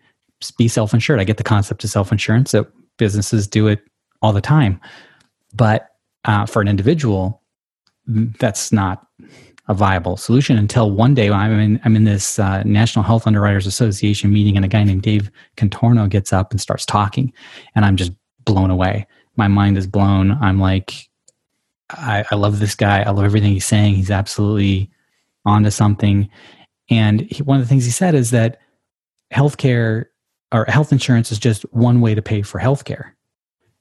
be 0.58 0.68
self 0.68 0.94
insured. 0.94 1.22
I 1.22 1.24
get 1.24 1.38
the 1.38 1.44
concept 1.44 1.84
of 1.86 1.90
self 1.90 2.12
insurance 2.12 2.52
that 2.52 2.68
businesses 2.98 3.48
do 3.48 3.68
it 3.68 3.80
all 4.22 4.34
the 4.34 4.42
time, 4.42 4.82
but 5.54 5.92
uh, 6.26 6.46
for 6.46 6.62
an 6.62 6.68
individual, 6.68 7.42
that's 8.06 8.72
not 8.72 9.08
a 9.70 9.74
viable 9.74 10.18
solution 10.18 10.58
until 10.58 10.92
one 10.92 11.14
day 11.14 11.30
I'm 11.30 11.58
in, 11.58 11.80
I'm 11.86 11.96
in 11.96 12.04
this 12.04 12.38
uh, 12.38 12.64
National 12.64 13.04
Health 13.04 13.26
Underwriters 13.26 13.66
Association 13.66 14.32
meeting 14.32 14.58
and 14.58 14.66
a 14.66 14.68
guy 14.68 14.84
named 14.84 15.04
Dave 15.04 15.32
Contorno 15.56 16.10
gets 16.10 16.34
up 16.34 16.52
and 16.52 16.60
starts 16.60 16.86
talking 16.86 17.32
and 17.76 17.86
I'm 17.86 17.96
just 17.96 18.12
blown 18.44 18.70
away. 18.70 19.08
My 19.38 19.48
mind 19.48 19.78
is 19.78 19.88
blown. 19.88 20.32
I'm 20.32 20.60
like, 20.60 21.08
I, 21.90 22.26
I 22.30 22.36
love 22.36 22.60
this 22.60 22.76
guy. 22.76 23.04
I 23.04 23.12
love 23.12 23.24
everything 23.24 23.54
he's 23.54 23.66
saying. 23.66 23.96
He's 23.96 24.12
absolutely 24.12 24.90
onto 25.46 25.70
something. 25.70 26.30
And 26.90 27.22
he, 27.22 27.44
one 27.44 27.60
of 27.60 27.66
the 27.66 27.70
things 27.70 27.86
he 27.86 27.92
said 27.92 28.16
is 28.16 28.32
that 28.32 28.60
healthcare 29.34 30.06
or 30.52 30.66
health 30.66 30.92
insurance 30.92 31.32
is 31.32 31.40
just 31.40 31.64
one 31.74 32.02
way 32.02 32.14
to 32.16 32.22
pay 32.22 32.42
for 32.42 32.60
healthcare, 32.60 33.12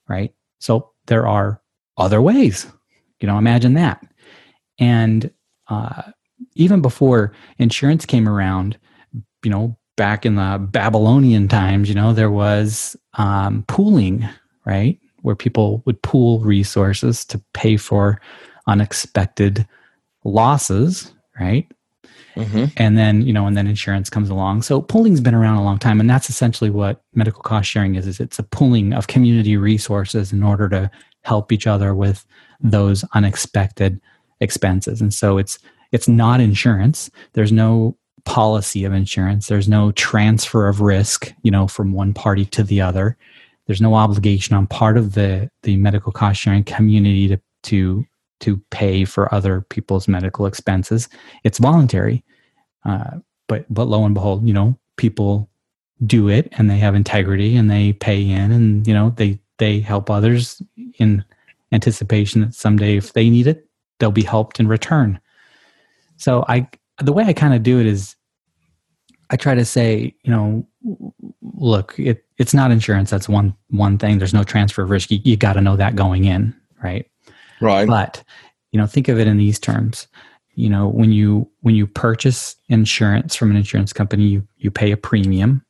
right? 0.09 0.33
So 0.59 0.90
there 1.07 1.26
are 1.26 1.61
other 1.99 2.23
ways. 2.23 2.66
You 3.21 3.28
know, 3.28 3.38
imagine 3.38 3.75
that. 3.75 4.04
And 4.78 5.31
uh, 5.69 6.02
even 6.54 6.81
before 6.81 7.33
insurance 7.59 8.07
came 8.07 8.28
around, 8.28 8.78
you 9.45 9.50
know, 9.50 9.76
back 9.97 10.25
in 10.25 10.37
the 10.37 10.59
Babylonian 10.71 11.49
times, 11.49 11.88
you 11.88 11.95
know, 11.95 12.12
there 12.12 12.31
was 12.31 12.97
um, 13.14 13.64
pooling, 13.69 14.26
right? 14.64 14.99
Where 15.21 15.37
people 15.37 15.83
would 15.85 16.02
pool 16.02 16.40
resources 16.40 17.25
to 17.26 17.40
pay 17.52 17.76
for 17.76 18.21
unexpected 18.66 19.66
losses, 20.25 21.12
right? 21.38 21.70
Mm-hmm. 22.34 22.64
And 22.76 22.96
then, 22.96 23.22
you 23.22 23.32
know, 23.32 23.46
and 23.46 23.56
then 23.56 23.66
insurance 23.66 24.08
comes 24.08 24.30
along. 24.30 24.62
So 24.62 24.80
pooling's 24.80 25.20
been 25.20 25.34
around 25.34 25.56
a 25.56 25.64
long 25.64 25.78
time. 25.78 26.00
And 26.00 26.08
that's 26.08 26.30
essentially 26.30 26.70
what 26.70 27.02
medical 27.14 27.42
cost 27.42 27.68
sharing 27.68 27.94
is, 27.94 28.06
is 28.06 28.20
it's 28.20 28.38
a 28.38 28.42
pooling 28.42 28.92
of 28.92 29.06
community 29.06 29.56
resources 29.56 30.32
in 30.32 30.42
order 30.42 30.68
to 30.70 30.90
help 31.22 31.52
each 31.52 31.66
other 31.66 31.94
with 31.94 32.24
those 32.60 33.04
unexpected 33.14 34.00
expenses. 34.40 35.00
And 35.00 35.12
so 35.12 35.38
it's 35.38 35.58
it's 35.92 36.08
not 36.08 36.40
insurance. 36.40 37.10
There's 37.34 37.52
no 37.52 37.96
policy 38.24 38.84
of 38.84 38.92
insurance. 38.94 39.46
There's 39.46 39.68
no 39.68 39.92
transfer 39.92 40.68
of 40.68 40.80
risk, 40.80 41.32
you 41.42 41.50
know, 41.50 41.68
from 41.68 41.92
one 41.92 42.14
party 42.14 42.46
to 42.46 42.62
the 42.62 42.80
other. 42.80 43.16
There's 43.66 43.80
no 43.80 43.94
obligation 43.94 44.56
on 44.56 44.66
part 44.66 44.96
of 44.96 45.14
the 45.14 45.50
the 45.62 45.76
medical 45.76 46.12
cost 46.12 46.40
sharing 46.40 46.64
community 46.64 47.28
to 47.28 47.38
to 47.64 48.04
to 48.42 48.58
pay 48.70 49.04
for 49.04 49.32
other 49.34 49.62
people's 49.62 50.08
medical 50.08 50.46
expenses. 50.46 51.08
It's 51.44 51.58
voluntary, 51.58 52.25
uh, 52.84 53.18
but 53.49 53.64
but 53.72 53.88
lo 53.88 54.04
and 54.04 54.14
behold, 54.14 54.46
you 54.46 54.52
know, 54.52 54.78
people 54.96 55.49
do 56.04 56.28
it 56.28 56.49
and 56.52 56.70
they 56.70 56.78
have 56.78 56.94
integrity 56.94 57.56
and 57.56 57.70
they 57.70 57.92
pay 57.92 58.28
in 58.28 58.50
and 58.50 58.87
you 58.87 58.92
know 58.92 59.11
they 59.11 59.38
they 59.58 59.78
help 59.78 60.11
others 60.11 60.61
in 60.99 61.25
anticipation 61.70 62.40
that 62.40 62.54
someday 62.54 62.96
if 62.96 63.12
they 63.12 63.30
need 63.30 63.46
it, 63.46 63.68
they'll 63.99 64.11
be 64.11 64.22
helped 64.22 64.58
in 64.61 64.68
return. 64.68 65.20
So 66.16 66.44
I 66.49 66.68
the 66.99 67.12
way 67.12 67.25
I 67.25 67.32
kind 67.32 67.54
of 67.54 67.62
do 67.62 67.80
it 67.80 67.87
is 67.87 68.16
I 69.30 69.37
try 69.37 69.54
to 69.54 69.64
say, 69.64 70.14
you 70.22 70.30
know, 70.30 70.66
look, 71.54 71.99
it, 71.99 72.25
it's 72.37 72.52
not 72.52 72.70
insurance. 72.70 73.08
That's 73.11 73.28
one 73.28 73.54
one 73.70 73.96
thing. 73.99 74.18
There's 74.18 74.34
no 74.34 74.44
transfer 74.44 74.82
of 74.82 74.90
risk. 74.90 75.11
You, 75.11 75.20
you 75.25 75.37
got 75.37 75.54
to 75.54 75.61
know 75.61 75.76
that 75.76 75.96
going 75.96 76.25
in, 76.25 76.54
right? 76.82 77.08
Right. 77.62 77.87
But 77.87 78.23
you 78.73 78.78
know, 78.78 78.87
think 78.87 79.09
of 79.09 79.19
it 79.19 79.26
in 79.26 79.37
these 79.37 79.59
terms. 79.59 80.09
You 80.54 80.69
know, 80.69 80.88
when 80.88 81.12
you 81.12 81.49
when 81.61 81.75
you 81.75 81.87
purchase 81.87 82.57
insurance 82.69 83.35
from 83.37 83.50
an 83.50 83.57
insurance 83.57 83.92
company, 83.92 84.25
you 84.25 84.47
you 84.59 84.71
pay 84.71 84.90
a 84.90 84.97
premium. 84.97 85.64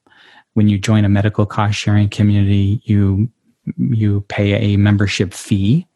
When 0.55 0.69
you 0.69 0.79
join 0.79 1.05
a 1.05 1.09
medical 1.09 1.47
cost 1.47 1.79
sharing 1.79 2.09
community, 2.09 2.81
you 2.85 3.31
you 3.77 4.23
pay 4.29 4.55
a 4.55 4.77
membership 4.77 5.35
fee. 5.35 5.87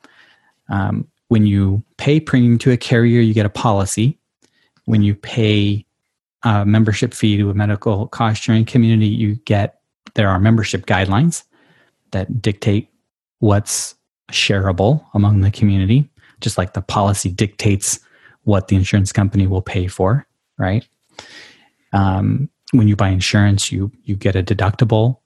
Um, 0.69 1.09
when 1.29 1.47
you 1.47 1.83
pay 1.97 2.21
premium 2.21 2.59
to 2.59 2.71
a 2.71 2.77
carrier, 2.77 3.21
you 3.21 3.35
get 3.35 3.47
a 3.47 3.51
policy. 3.51 4.19
When 4.85 5.03
you 5.03 5.15
pay 5.15 5.85
a 6.45 6.65
membership 6.65 7.13
fee 7.13 7.37
to 7.39 7.51
a 7.51 7.55
medical 7.55 8.07
cost 8.09 8.43
sharing 8.43 8.65
community, 8.65 9.09
you 9.09 9.35
get 9.47 9.81
there 10.15 10.29
are 10.29 10.39
membership 10.39 10.87
guidelines 10.87 11.43
that 12.13 12.41
dictate 12.41 12.89
what's 13.41 13.97
shareable 14.33 15.05
among 15.15 15.41
the 15.41 15.51
community, 15.51 16.09
just 16.41 16.59
like 16.59 16.75
the 16.75 16.83
policy 16.83 17.31
dictates 17.31 18.01
what 18.45 18.69
the 18.69 18.77
insurance 18.77 19.13
company 19.13 19.47
will 19.47 19.63
pay 19.63 19.87
for, 19.87 20.27
right? 20.59 20.87
Um, 21.93 22.49
when 22.73 22.89
you 22.89 22.97
buy 22.97 23.09
insurance, 23.09 23.71
you 23.71 23.91
you 24.05 24.17
get 24.17 24.37
a 24.37 24.43
deductible. 24.43 25.19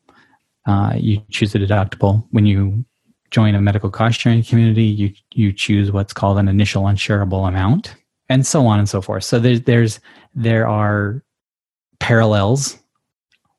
Uh, 0.66 0.92
you 0.97 1.23
choose 1.30 1.54
a 1.54 1.59
deductible. 1.59 2.25
When 2.30 2.47
you 2.47 2.85
join 3.30 3.54
a 3.54 3.61
medical 3.61 3.90
cost 3.90 4.21
sharing 4.21 4.42
community, 4.42 4.85
you 4.85 5.12
you 5.35 5.52
choose 5.52 5.90
what's 5.90 6.12
called 6.12 6.38
an 6.38 6.49
initial 6.49 6.87
unshareable 6.87 7.47
amount, 7.47 7.95
and 8.28 8.47
so 8.47 8.66
on 8.66 8.78
and 8.78 8.88
so 8.88 9.00
forth. 9.00 9.25
So 9.25 9.38
there's 9.38 9.62
there's 9.62 10.00
there 10.35 10.66
are 10.66 11.23
parallels, 11.99 12.78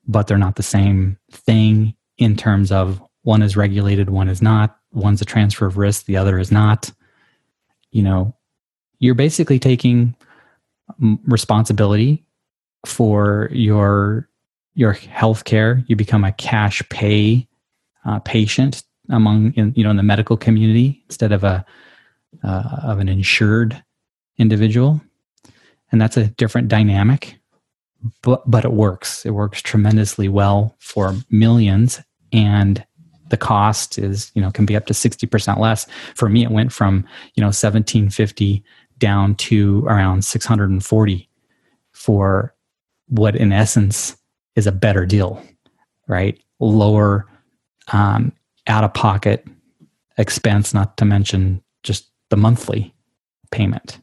but 0.08 0.28
they're 0.28 0.38
not 0.38 0.56
the 0.56 0.64
same 0.64 1.18
thing 1.32 1.96
in 2.18 2.36
terms 2.36 2.72
of 2.72 3.02
one 3.24 3.42
is 3.42 3.56
regulated, 3.56 4.10
one 4.10 4.30
is 4.30 4.42
not. 4.42 4.78
One's 4.94 5.22
a 5.22 5.26
transfer 5.26 5.66
of 5.66 5.78
risk, 5.78 6.06
the 6.06 6.18
other 6.18 6.40
is 6.40 6.52
not. 6.52 6.92
You 7.92 8.04
know, 8.04 8.36
you're 9.00 9.16
basically 9.16 9.60
taking 9.60 10.16
responsibility 11.00 12.26
for 12.86 13.50
your 13.52 14.28
your 14.74 14.94
health 14.94 15.44
care. 15.44 15.84
You 15.88 15.96
become 15.96 16.24
a 16.24 16.32
cash 16.32 16.82
pay 16.90 17.48
uh, 18.06 18.20
patient 18.20 18.84
among 19.10 19.54
in, 19.54 19.74
you 19.76 19.84
know 19.84 19.92
in 19.92 19.98
the 19.98 20.04
medical 20.04 20.38
community 20.38 21.04
instead 21.08 21.32
of 21.32 21.44
a 21.44 21.66
uh, 22.44 22.78
of 22.84 23.00
an 23.00 23.10
insured 23.10 23.84
individual 24.38 25.02
and 25.92 26.02
that's 26.02 26.18
a 26.18 26.28
different 26.28 26.68
dynamic 26.68 27.38
but 28.22 28.50
but 28.50 28.66
it 28.66 28.72
works 28.72 29.26
it 29.26 29.32
works 29.32 29.62
tremendously 29.62 30.28
well 30.28 30.76
for 30.80 31.16
millions 31.30 32.02
and 32.32 32.86
the 33.32 33.38
cost 33.38 33.98
is 33.98 34.32
you 34.36 34.42
know 34.42 34.52
can 34.52 34.66
be 34.66 34.76
up 34.76 34.86
to 34.86 34.94
60% 34.94 35.58
less 35.58 35.88
for 36.16 36.30
me 36.30 36.44
it 36.44 36.52
went 36.52 36.72
from 36.72 37.06
you 37.34 37.42
know 37.42 37.48
1750 37.48 38.64
down 39.00 39.36
to 39.36 39.84
around 39.88 40.24
640 40.24 41.30
for 41.92 42.54
what 43.08 43.36
in 43.36 43.52
essence 43.52 44.16
is 44.56 44.68
a 44.68 44.72
better 44.72 45.06
deal 45.06 45.44
right 46.08 46.40
lower 46.60 47.28
um, 47.92 48.32
out 48.68 48.84
of 48.84 48.94
pocket 48.94 49.46
expense, 50.18 50.74
not 50.74 50.98
to 50.98 51.06
mention 51.06 51.62
just 51.84 52.10
the 52.30 52.38
monthly 52.38 52.94
payment. 53.52 54.00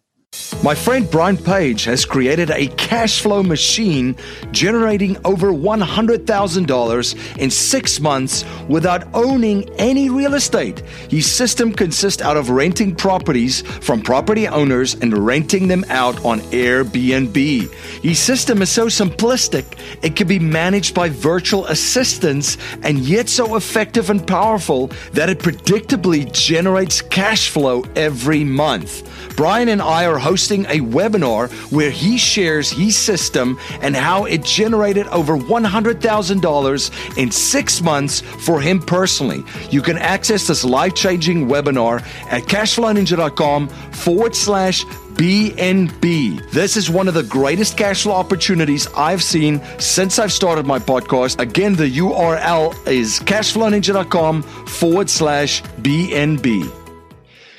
My 0.62 0.74
friend 0.74 1.08
Brian 1.08 1.36
Page 1.36 1.84
has 1.84 2.04
created 2.04 2.50
a 2.50 2.66
cash 2.66 3.20
flow 3.20 3.44
machine 3.44 4.16
generating 4.50 5.16
over 5.24 5.52
$100,000 5.52 7.38
in 7.38 7.50
six 7.50 8.00
months 8.00 8.44
without 8.68 9.06
owning 9.14 9.70
any 9.78 10.10
real 10.10 10.34
estate. 10.34 10.80
His 11.08 11.30
system 11.30 11.72
consists 11.72 12.20
out 12.22 12.36
of 12.36 12.50
renting 12.50 12.96
properties 12.96 13.60
from 13.60 14.02
property 14.02 14.48
owners 14.48 14.94
and 14.94 15.16
renting 15.16 15.68
them 15.68 15.84
out 15.90 16.24
on 16.24 16.40
Airbnb. 16.50 17.72
His 18.02 18.18
system 18.18 18.60
is 18.60 18.70
so 18.70 18.86
simplistic, 18.86 19.78
it 20.02 20.16
can 20.16 20.26
be 20.26 20.40
managed 20.40 20.92
by 20.92 21.08
virtual 21.08 21.66
assistants 21.66 22.58
and 22.82 22.98
yet 22.98 23.28
so 23.28 23.54
effective 23.54 24.10
and 24.10 24.26
powerful 24.26 24.88
that 25.12 25.30
it 25.30 25.38
predictably 25.38 26.30
generates 26.32 27.00
cash 27.00 27.48
flow 27.48 27.84
every 27.94 28.42
month. 28.42 29.08
Brian 29.36 29.68
and 29.68 29.80
I 29.80 30.04
are 30.06 30.18
hosting 30.28 30.66
a 30.66 30.80
webinar 30.80 31.50
where 31.72 31.90
he 31.90 32.18
shares 32.18 32.70
his 32.70 32.94
system 32.94 33.58
and 33.80 33.96
how 33.96 34.26
it 34.26 34.44
generated 34.44 35.06
over 35.06 35.38
$100,000 35.38 37.16
in 37.16 37.30
six 37.30 37.80
months 37.80 38.20
for 38.20 38.60
him 38.60 38.78
personally. 38.78 39.42
You 39.70 39.80
can 39.80 39.96
access 39.96 40.46
this 40.46 40.64
life 40.64 40.94
changing 40.94 41.48
webinar 41.48 42.02
at 42.30 42.42
cashflowninja.com 42.42 43.68
forward 43.68 44.36
slash 44.36 44.84
BNB. 45.18 46.50
This 46.50 46.76
is 46.76 46.90
one 46.90 47.08
of 47.08 47.14
the 47.14 47.22
greatest 47.22 47.78
cash 47.78 48.02
flow 48.02 48.12
opportunities 48.12 48.86
I've 48.94 49.22
seen 49.22 49.62
since 49.78 50.18
I've 50.18 50.32
started 50.32 50.66
my 50.66 50.78
podcast. 50.78 51.40
Again, 51.40 51.74
the 51.74 51.90
URL 51.90 52.86
is 52.86 53.18
cashflowninja.com 53.20 54.42
forward 54.42 55.08
slash 55.08 55.62
BNB. 55.80 56.77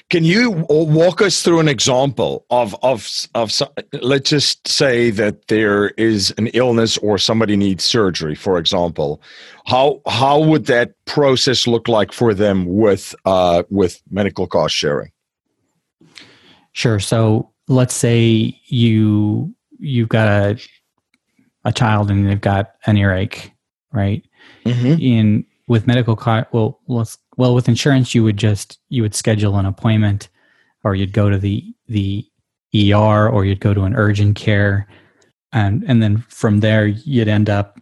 Can 0.10 0.24
you 0.24 0.66
walk 0.70 1.22
us 1.22 1.44
through 1.44 1.60
an 1.60 1.68
example 1.68 2.44
of 2.50 2.75
of 2.82 3.08
of 3.36 3.51
let's 4.01 4.32
just 4.32 4.68
say 4.68 5.12
that 5.12 5.48
there 5.50 5.89
is 5.89 6.34
an 6.39 6.48
illness 6.48 6.98
or 6.98 7.20
somebody 7.20 7.56
needs 7.56 7.84
surgery, 7.84 8.34
for 8.34 8.58
example. 8.58 9.22
How 9.68 10.01
how 10.08 10.39
would 10.39 10.66
that 10.66 10.94
process 11.06 11.68
look 11.68 11.88
like 11.88 12.12
for 12.12 12.34
them 12.34 12.66
with 12.66 13.13
uh, 13.25 13.63
with 13.70 14.01
medical 14.10 14.48
cost 14.48 14.74
sharing? 14.74 15.12
Sure. 16.72 17.00
So 17.00 17.51
let's 17.68 17.94
say 17.94 18.60
you 18.66 19.54
you've 19.78 20.10
got 20.10 20.28
a 20.28 20.60
a 21.66 21.72
child 21.72 22.10
and 22.10 22.28
they've 22.28 22.42
got 22.42 22.72
an 22.88 22.98
earache, 22.98 23.51
right? 23.92 24.25
Mm-hmm. 24.66 25.00
In 25.00 25.46
with 25.68 25.86
medical 25.86 26.16
cost, 26.16 26.48
well, 26.51 26.80
let's 26.88 27.20
well 27.39 27.55
with 27.55 27.69
insurance, 27.69 28.13
you 28.13 28.22
would 28.25 28.36
just 28.36 28.79
you 28.89 29.01
would 29.01 29.15
schedule 29.15 29.55
an 29.55 29.65
appointment, 29.65 30.27
or 30.84 30.93
you'd 30.93 31.13
go 31.13 31.29
to 31.29 31.38
the 31.38 31.74
the 31.88 32.29
ER, 32.75 33.29
or 33.29 33.46
you'd 33.46 33.62
go 33.62 33.74
to 33.74 33.84
an 33.84 33.96
urgent 33.96 34.36
care, 34.36 34.86
and 35.53 35.86
and 35.88 36.03
then 36.03 36.17
from 36.27 36.60
there 36.60 36.86
you'd 36.86 37.29
end 37.29 37.50
up 37.50 37.79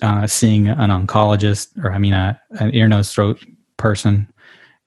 uh, 0.00 0.26
seeing 0.26 0.68
an 0.68 0.88
oncologist, 0.88 1.84
or 1.84 1.92
I 1.92 1.98
mean 1.98 2.14
a 2.14 2.40
an 2.60 2.74
ear 2.74 2.88
nose 2.88 3.12
throat 3.12 3.44
person, 3.76 4.26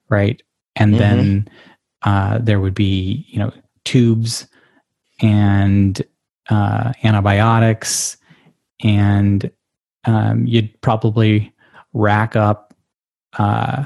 right? 0.08 0.42
And 0.74 0.94
mm-hmm. 0.94 0.98
then 0.98 1.48
uh, 2.02 2.38
there 2.38 2.58
would 2.58 2.74
be 2.74 3.24
you 3.28 3.38
know 3.38 3.52
tubes 3.84 4.48
and 5.20 6.02
uh, 6.50 6.92
antibiotics, 7.04 8.16
and 8.82 9.48
um, 10.06 10.44
you'd 10.44 10.80
probably 10.80 11.54
rack 11.92 12.34
up 12.34 12.71
uh, 13.38 13.84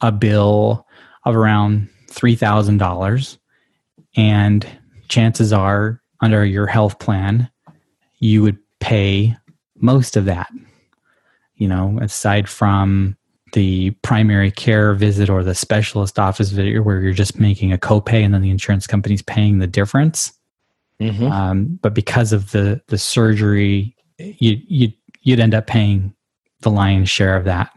a 0.00 0.12
bill 0.12 0.86
of 1.24 1.36
around 1.36 1.88
three 2.08 2.36
thousand 2.36 2.78
dollars, 2.78 3.38
and 4.16 4.66
chances 5.08 5.52
are, 5.52 6.00
under 6.20 6.44
your 6.44 6.66
health 6.66 6.98
plan, 6.98 7.50
you 8.18 8.42
would 8.42 8.58
pay 8.80 9.36
most 9.76 10.16
of 10.16 10.24
that. 10.24 10.50
You 11.56 11.68
know, 11.68 11.98
aside 12.00 12.48
from 12.48 13.16
the 13.52 13.90
primary 14.02 14.50
care 14.50 14.92
visit 14.92 15.30
or 15.30 15.42
the 15.42 15.54
specialist 15.54 16.18
office 16.18 16.50
visit 16.50 16.84
where 16.84 17.00
you're 17.00 17.12
just 17.12 17.38
making 17.38 17.72
a 17.72 17.78
copay 17.78 18.22
and 18.22 18.34
then 18.34 18.42
the 18.42 18.50
insurance 18.50 18.86
company's 18.86 19.22
paying 19.22 19.58
the 19.58 19.66
difference. 19.66 20.32
Mm-hmm. 21.00 21.26
Um, 21.26 21.78
but 21.82 21.94
because 21.94 22.32
of 22.32 22.52
the 22.52 22.80
the 22.88 22.98
surgery, 22.98 23.94
you 24.18 24.60
you 24.66 24.92
you'd 25.22 25.40
end 25.40 25.54
up 25.54 25.66
paying 25.66 26.14
the 26.60 26.70
lion's 26.70 27.10
share 27.10 27.36
of 27.36 27.44
that. 27.44 27.70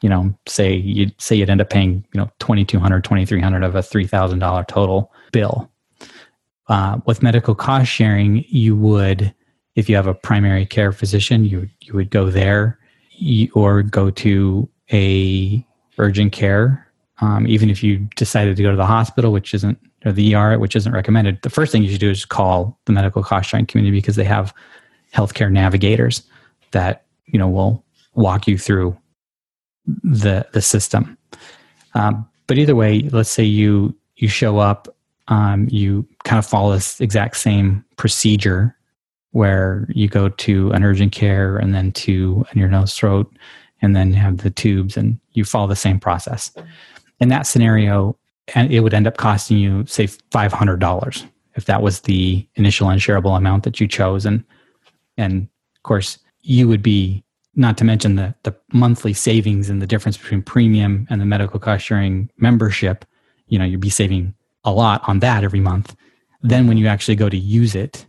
You 0.00 0.08
know, 0.08 0.34
say 0.46 0.74
you'd 0.74 1.20
say 1.20 1.36
you'd 1.36 1.50
end 1.50 1.60
up 1.60 1.70
paying 1.70 2.04
you 2.12 2.20
know 2.20 2.30
twenty 2.38 2.64
two 2.64 2.78
hundred, 2.78 3.04
twenty 3.04 3.26
three 3.26 3.40
hundred 3.40 3.64
of 3.64 3.74
a 3.74 3.82
three 3.82 4.06
thousand 4.06 4.38
dollar 4.38 4.64
total 4.64 5.12
bill. 5.32 5.70
Uh, 6.68 6.98
with 7.06 7.22
medical 7.22 7.54
cost 7.54 7.90
sharing, 7.90 8.44
you 8.48 8.76
would, 8.76 9.34
if 9.74 9.88
you 9.88 9.96
have 9.96 10.06
a 10.06 10.14
primary 10.14 10.64
care 10.64 10.92
physician, 10.92 11.44
you 11.44 11.68
you 11.80 11.94
would 11.94 12.10
go 12.10 12.30
there, 12.30 12.78
you, 13.10 13.50
or 13.54 13.82
go 13.82 14.10
to 14.10 14.68
a 14.92 15.66
urgent 15.98 16.32
care, 16.32 16.86
um, 17.20 17.46
even 17.46 17.70
if 17.70 17.82
you 17.82 17.98
decided 18.16 18.56
to 18.56 18.62
go 18.62 18.70
to 18.70 18.76
the 18.76 18.86
hospital, 18.86 19.32
which 19.32 19.54
isn't 19.54 19.78
or 20.04 20.12
the 20.12 20.34
ER, 20.34 20.58
which 20.58 20.74
isn't 20.74 20.92
recommended, 20.92 21.40
the 21.42 21.50
first 21.50 21.70
thing 21.70 21.82
you 21.82 21.90
should 21.90 22.00
do 22.00 22.10
is 22.10 22.24
call 22.24 22.78
the 22.86 22.92
medical 22.92 23.22
cost 23.22 23.48
sharing 23.48 23.66
community 23.66 23.96
because 23.96 24.16
they 24.16 24.24
have 24.24 24.52
healthcare 25.14 25.50
navigators 25.50 26.22
that 26.72 27.04
you 27.26 27.38
know 27.38 27.48
will 27.48 27.84
walk 28.14 28.46
you 28.46 28.58
through 28.58 28.96
the 29.86 30.46
the 30.52 30.62
system. 30.62 31.16
Um, 31.94 32.28
but 32.46 32.58
either 32.58 32.74
way, 32.74 33.08
let's 33.12 33.30
say 33.30 33.44
you 33.44 33.94
you 34.16 34.28
show 34.28 34.58
up, 34.58 34.88
um, 35.28 35.68
you 35.70 36.06
kind 36.24 36.38
of 36.38 36.46
follow 36.46 36.72
this 36.72 37.00
exact 37.00 37.36
same 37.36 37.84
procedure 37.96 38.76
where 39.32 39.88
you 39.88 40.08
go 40.08 40.28
to 40.28 40.70
an 40.72 40.84
urgent 40.84 41.12
care 41.12 41.56
and 41.56 41.74
then 41.74 41.90
to 41.92 42.44
an 42.50 42.58
ear 42.58 42.68
nose 42.68 42.94
throat 42.94 43.32
and 43.80 43.96
then 43.96 44.12
have 44.12 44.38
the 44.38 44.50
tubes 44.50 44.96
and 44.96 45.18
you 45.32 45.44
follow 45.44 45.66
the 45.66 45.74
same 45.74 45.98
process. 45.98 46.52
In 47.18 47.28
that 47.28 47.46
scenario, 47.46 48.16
and 48.54 48.70
it 48.70 48.80
would 48.80 48.94
end 48.94 49.06
up 49.06 49.16
costing 49.16 49.56
you 49.56 49.86
say 49.86 50.06
$500 50.06 51.26
if 51.54 51.64
that 51.66 51.82
was 51.82 52.00
the 52.00 52.46
initial 52.56 52.88
unshareable 52.88 53.36
amount 53.36 53.64
that 53.64 53.80
you 53.80 53.86
chose 53.86 54.26
and 54.26 54.44
and 55.16 55.48
of 55.76 55.82
course 55.82 56.18
you 56.42 56.68
would 56.68 56.82
be 56.82 57.22
not 57.54 57.76
to 57.78 57.84
mention 57.84 58.16
the 58.16 58.34
the 58.42 58.54
monthly 58.72 59.12
savings 59.12 59.68
and 59.68 59.82
the 59.82 59.86
difference 59.86 60.16
between 60.16 60.42
premium 60.42 61.06
and 61.10 61.20
the 61.20 61.26
medical 61.26 61.60
cost 61.60 61.84
sharing 61.84 62.30
membership 62.38 63.04
you 63.46 63.58
know 63.58 63.64
you'd 63.64 63.80
be 63.80 63.90
saving 63.90 64.34
a 64.64 64.72
lot 64.72 65.02
on 65.08 65.20
that 65.20 65.44
every 65.44 65.60
month 65.60 65.94
then 66.42 66.66
when 66.66 66.76
you 66.76 66.86
actually 66.86 67.16
go 67.16 67.28
to 67.28 67.36
use 67.36 67.74
it 67.74 68.06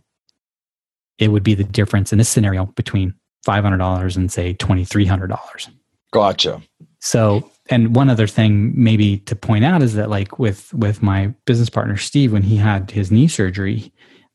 it 1.18 1.28
would 1.28 1.42
be 1.42 1.54
the 1.54 1.64
difference 1.64 2.12
in 2.12 2.18
this 2.18 2.28
scenario 2.28 2.66
between 2.66 3.14
$500 3.46 4.16
and 4.16 4.32
say 4.32 4.54
$2,300. 4.54 5.70
Gotcha. 6.10 6.62
So, 7.00 7.50
and 7.70 7.94
one 7.94 8.08
other 8.08 8.26
thing 8.26 8.72
maybe 8.76 9.18
to 9.18 9.36
point 9.36 9.64
out 9.64 9.82
is 9.82 9.94
that 9.94 10.10
like 10.10 10.38
with, 10.38 10.72
with 10.74 11.02
my 11.02 11.34
business 11.44 11.70
partner, 11.70 11.96
Steve, 11.96 12.32
when 12.32 12.42
he 12.42 12.56
had 12.56 12.90
his 12.90 13.10
knee 13.10 13.28
surgery, 13.28 13.92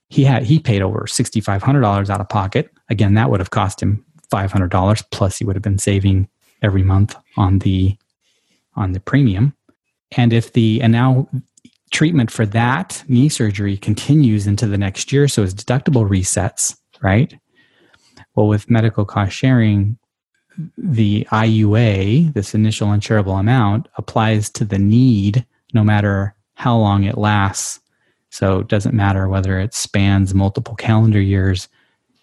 he 0.10 0.24
had, 0.24 0.44
he 0.44 0.60
paid 0.60 0.82
over 0.82 1.02
$6,500 1.02 2.10
out 2.10 2.22
of 2.22 2.30
pocket. 2.30 2.72
Again, 2.90 3.16
that 3.16 3.30
would 3.30 3.40
have 3.40 3.52
cost 3.52 3.82
him 3.82 4.06
$500 4.32 5.04
plus 5.12 5.40
you 5.40 5.48
would 5.48 5.56
have 5.56 5.64
been 5.64 5.80
saving 5.80 6.28
every 6.62 6.84
month 6.84 7.16
on 7.38 7.60
the, 7.60 7.98
on 8.76 8.94
the 8.94 9.00
premium. 9.00 9.56
And 10.18 10.34
if 10.34 10.54
the, 10.54 10.82
and 10.82 10.92
now 10.92 11.30
treatment 11.92 12.32
for 12.32 12.46
that 12.48 13.04
knee 13.08 13.30
surgery 13.30 13.78
continues 13.78 14.48
into 14.48 14.68
the 14.68 14.78
next 14.78 15.12
year, 15.12 15.28
so 15.28 15.42
his 15.42 15.56
deductible 15.56 16.08
resets, 16.08 16.78
right? 17.02 17.34
Well, 18.36 18.48
with 18.48 18.70
medical 18.70 19.06
cost 19.06 19.36
sharing, 19.36 19.98
the 20.78 21.26
IUA, 21.32 22.34
this 22.34 22.54
initial 22.54 22.92
unshareable 22.92 23.40
amount, 23.40 23.88
applies 23.98 24.50
to 24.52 24.66
the 24.66 24.80
need 24.80 25.46
no 25.74 25.84
matter 25.84 26.36
how 26.56 26.78
long 26.78 27.04
it 27.04 27.18
lasts. 27.18 27.80
So 28.30 28.60
it 28.60 28.68
doesn't 28.68 28.96
matter 28.96 29.28
whether 29.28 29.60
it 29.60 29.74
spans 29.74 30.34
multiple 30.34 30.76
calendar 30.76 31.22
years, 31.22 31.70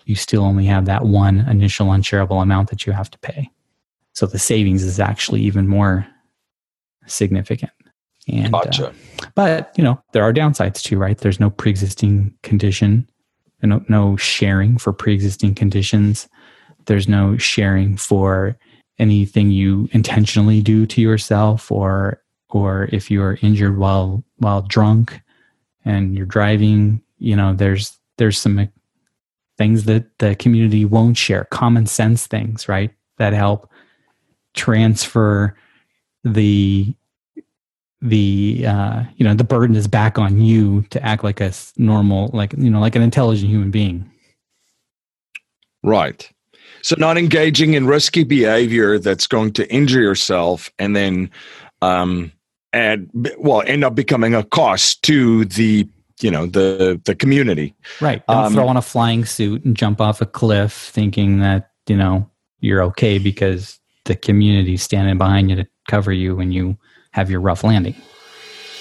you 0.07 0.15
still 0.15 0.43
only 0.43 0.65
have 0.65 0.87
that 0.87 1.05
one 1.05 1.41
initial 1.41 1.93
unshareable 1.93 2.41
amount 2.41 2.71
that 2.71 2.87
you 2.87 2.93
have 2.93 3.11
to 3.11 3.19
pay. 3.19 3.51
So 4.15 4.27
the 4.27 4.39
savings 4.39 4.83
is 4.83 4.99
actually 4.99 5.43
even 5.43 5.69
more 5.69 6.07
significant. 7.07 7.73
And, 8.29 8.55
uh, 8.55 8.63
gotcha. 8.63 8.89
Uh, 8.89 8.93
but 9.35 9.73
you 9.77 9.85
know 9.85 10.03
there 10.13 10.25
are 10.25 10.33
downsides 10.33 10.83
too, 10.83 10.99
right? 10.99 11.19
There's 11.19 11.39
no 11.39 11.51
pre-existing 11.51 12.35
condition 12.43 13.09
no, 13.63 13.85
no 13.89 14.17
sharing 14.17 14.79
for 14.79 14.93
pre-existing 14.93 15.55
conditions 15.55 16.29
there's 16.87 17.09
no 17.09 17.37
sharing 17.37 17.97
for 17.97 18.57
anything 18.99 19.51
you 19.51 19.89
intentionally 19.93 20.63
do 20.63 20.87
to 20.87 21.01
yourself 21.01 21.71
or 21.71 22.23
or 22.51 22.89
if 22.93 23.11
you 23.11 23.23
are 23.23 23.39
injured 23.43 23.77
while 23.77 24.25
while 24.37 24.63
drunk 24.63 25.21
and 25.85 26.15
you're 26.15 26.27
driving 26.27 27.01
you 27.19 27.37
know 27.37 27.53
there's 27.53 27.99
there's 28.19 28.39
some 28.39 28.69
things 29.59 29.85
that 29.85 30.19
the 30.19 30.35
community 30.37 30.85
won't 30.85 31.17
share 31.17 31.45
common 31.47 31.87
sense 31.87 32.27
things 32.27 32.69
right 32.69 32.91
that 33.19 33.33
help 33.33 33.71
transfer 34.55 35.57
the 36.25 36.95
the 38.03 38.65
uh, 38.67 39.05
you 39.17 39.25
know 39.25 39.35
the 39.35 39.45
burden 39.45 39.77
is 39.77 39.89
back 39.89 40.19
on 40.19 40.41
you 40.41 40.83
to 40.91 41.03
act 41.05 41.25
like 41.25 41.41
a 41.41 41.53
normal 41.77 42.31
like 42.33 42.53
you 42.57 42.71
know 42.71 42.81
like 42.81 42.97
an 42.97 43.03
intelligent 43.03 43.51
human 43.51 43.71
being. 43.71 44.11
Right. 45.83 46.29
So 46.83 46.97
not 46.99 47.19
engaging 47.19 47.75
in 47.75 47.87
risky 47.87 48.25
behavior 48.25 48.99
that's 48.99 49.27
going 49.27 49.53
to 49.55 49.73
injure 49.73 50.01
yourself 50.01 50.71
and 50.79 50.95
then 50.95 51.31
um 51.83 52.33
and 52.73 53.11
well 53.39 53.63
end 53.67 53.85
up 53.85 53.95
becoming 53.95 54.35
a 54.35 54.45
cost 54.45 55.03
to 55.05 55.45
the 55.47 55.89
you 56.21 56.31
know 56.31 56.47
the 56.47 57.01
the 57.05 57.15
community 57.15 57.75
right 58.01 58.27
don't 58.27 58.47
um, 58.47 58.53
throw 58.53 58.69
on 58.69 58.77
a 58.77 58.83
flying 58.83 59.25
suit 59.25 59.65
and 59.65 59.77
jump 59.77 60.01
off 60.01 60.21
a 60.21 60.27
cliff 60.27 60.73
thinking 60.73 61.41
that 61.41 61.71
you 61.87 61.97
know 61.97 62.29
you're 62.61 62.83
okay 62.83 63.19
because 63.19 63.79
the 64.07 64.17
community's 64.17 64.83
standing 64.83 65.19
behind 65.19 65.51
you 65.51 65.57
to 65.57 65.67
cover 65.89 66.13
you 66.13 66.35
when 66.35 66.51
you 66.51 66.77
have 67.13 67.31
your 67.31 67.41
rough 67.41 67.65
landing. 67.65 67.95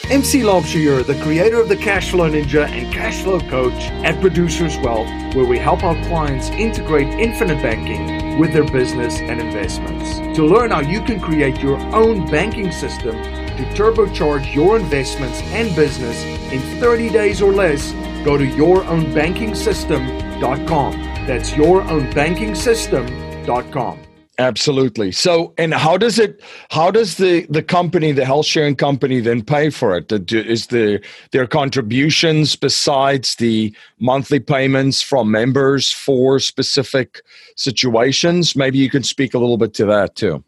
MC 0.09 0.41
Laubscher 0.41 0.79
here, 0.79 1.01
the 1.01 1.19
creator 1.23 1.59
of 1.59 1.67
the 1.67 1.75
Cashflow 1.75 2.29
Ninja 2.29 2.67
and 2.67 2.93
Cashflow 2.93 3.47
Coach 3.49 3.89
at 4.05 4.19
Producers 4.21 4.77
Wealth, 4.77 5.07
where 5.35 5.45
we 5.45 5.57
help 5.57 5.83
our 5.83 5.95
clients 6.05 6.49
integrate 6.49 7.07
infinite 7.19 7.61
banking 7.63 8.37
with 8.37 8.53
their 8.53 8.65
business 8.65 9.17
and 9.19 9.41
investments. 9.41 10.37
To 10.37 10.45
learn 10.45 10.69
how 10.69 10.81
you 10.81 11.01
can 11.01 11.19
create 11.19 11.59
your 11.59 11.79
own 11.95 12.29
banking 12.29 12.71
system 12.71 13.15
to 13.55 13.63
turbocharge 13.73 14.53
your 14.53 14.77
investments 14.77 15.41
and 15.43 15.73
business 15.75 16.23
in 16.51 16.61
30 16.79 17.09
days 17.09 17.41
or 17.41 17.53
less, 17.53 17.91
go 18.23 18.37
to 18.37 18.45
yourownbankingsystem.com. 18.45 20.91
That's 21.25 21.49
yourownbankingsystem.com. 21.51 23.99
Absolutely. 24.37 25.13
So, 25.13 25.53
and 25.57 25.73
how 25.73 25.97
does 25.97 26.19
it? 26.19 26.41
How 26.69 26.91
does 26.91 27.15
the 27.15 27.45
the 27.49 27.63
company, 27.63 28.11
the 28.11 28.25
health 28.25 28.45
sharing 28.45 28.75
company, 28.75 29.21
then 29.21 29.41
pay 29.41 29.69
for 29.69 29.95
it? 29.97 30.11
Is 30.11 30.67
the 30.67 31.01
their 31.31 31.47
contributions 31.47 32.57
besides 32.57 33.35
the 33.35 33.73
monthly 33.99 34.41
payments 34.41 35.01
from 35.01 35.31
members 35.31 35.89
for 35.89 36.39
specific 36.39 37.21
situations? 37.55 38.57
Maybe 38.57 38.77
you 38.77 38.89
can 38.89 39.03
speak 39.03 39.33
a 39.33 39.39
little 39.39 39.57
bit 39.57 39.73
to 39.75 39.85
that 39.85 40.15
too. 40.15 40.43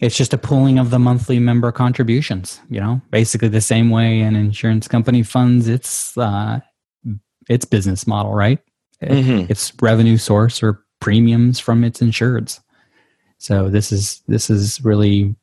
It's 0.00 0.16
just 0.16 0.34
a 0.34 0.38
pooling 0.38 0.78
of 0.78 0.90
the 0.90 0.98
monthly 0.98 1.38
member 1.38 1.72
contributions. 1.72 2.60
You 2.68 2.80
know, 2.80 3.00
basically 3.10 3.48
the 3.48 3.60
same 3.60 3.90
way 3.90 4.20
an 4.20 4.36
insurance 4.36 4.88
company 4.88 5.22
funds 5.22 5.68
its 5.68 6.16
uh, 6.18 6.60
its 7.48 7.64
business 7.64 8.06
model, 8.06 8.34
right? 8.34 8.58
Mm-hmm. 9.02 9.50
Its 9.50 9.72
revenue 9.80 10.16
source 10.16 10.62
or 10.62 10.84
premiums 11.00 11.60
from 11.60 11.84
its 11.84 12.00
insureds. 12.00 12.60
So 13.38 13.68
this 13.68 13.92
is 13.92 14.22
this 14.28 14.50
is 14.50 14.82
really 14.84 15.34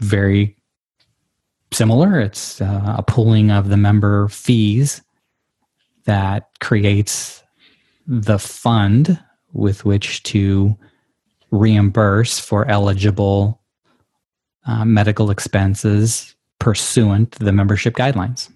very 0.00 0.56
similar. 1.72 2.20
It's 2.20 2.60
uh, 2.60 2.96
a 2.98 3.02
pooling 3.02 3.50
of 3.50 3.68
the 3.68 3.76
member 3.76 4.28
fees 4.28 5.02
that 6.04 6.48
creates 6.60 7.42
the 8.06 8.38
fund 8.38 9.18
with 9.52 9.84
which 9.84 10.22
to 10.24 10.76
reimburse 11.50 12.38
for 12.38 12.66
eligible 12.66 13.61
uh, 14.66 14.84
medical 14.84 15.30
expenses 15.30 16.34
pursuant 16.60 17.32
to 17.32 17.44
the 17.44 17.52
membership 17.52 17.94
guidelines. 17.94 18.50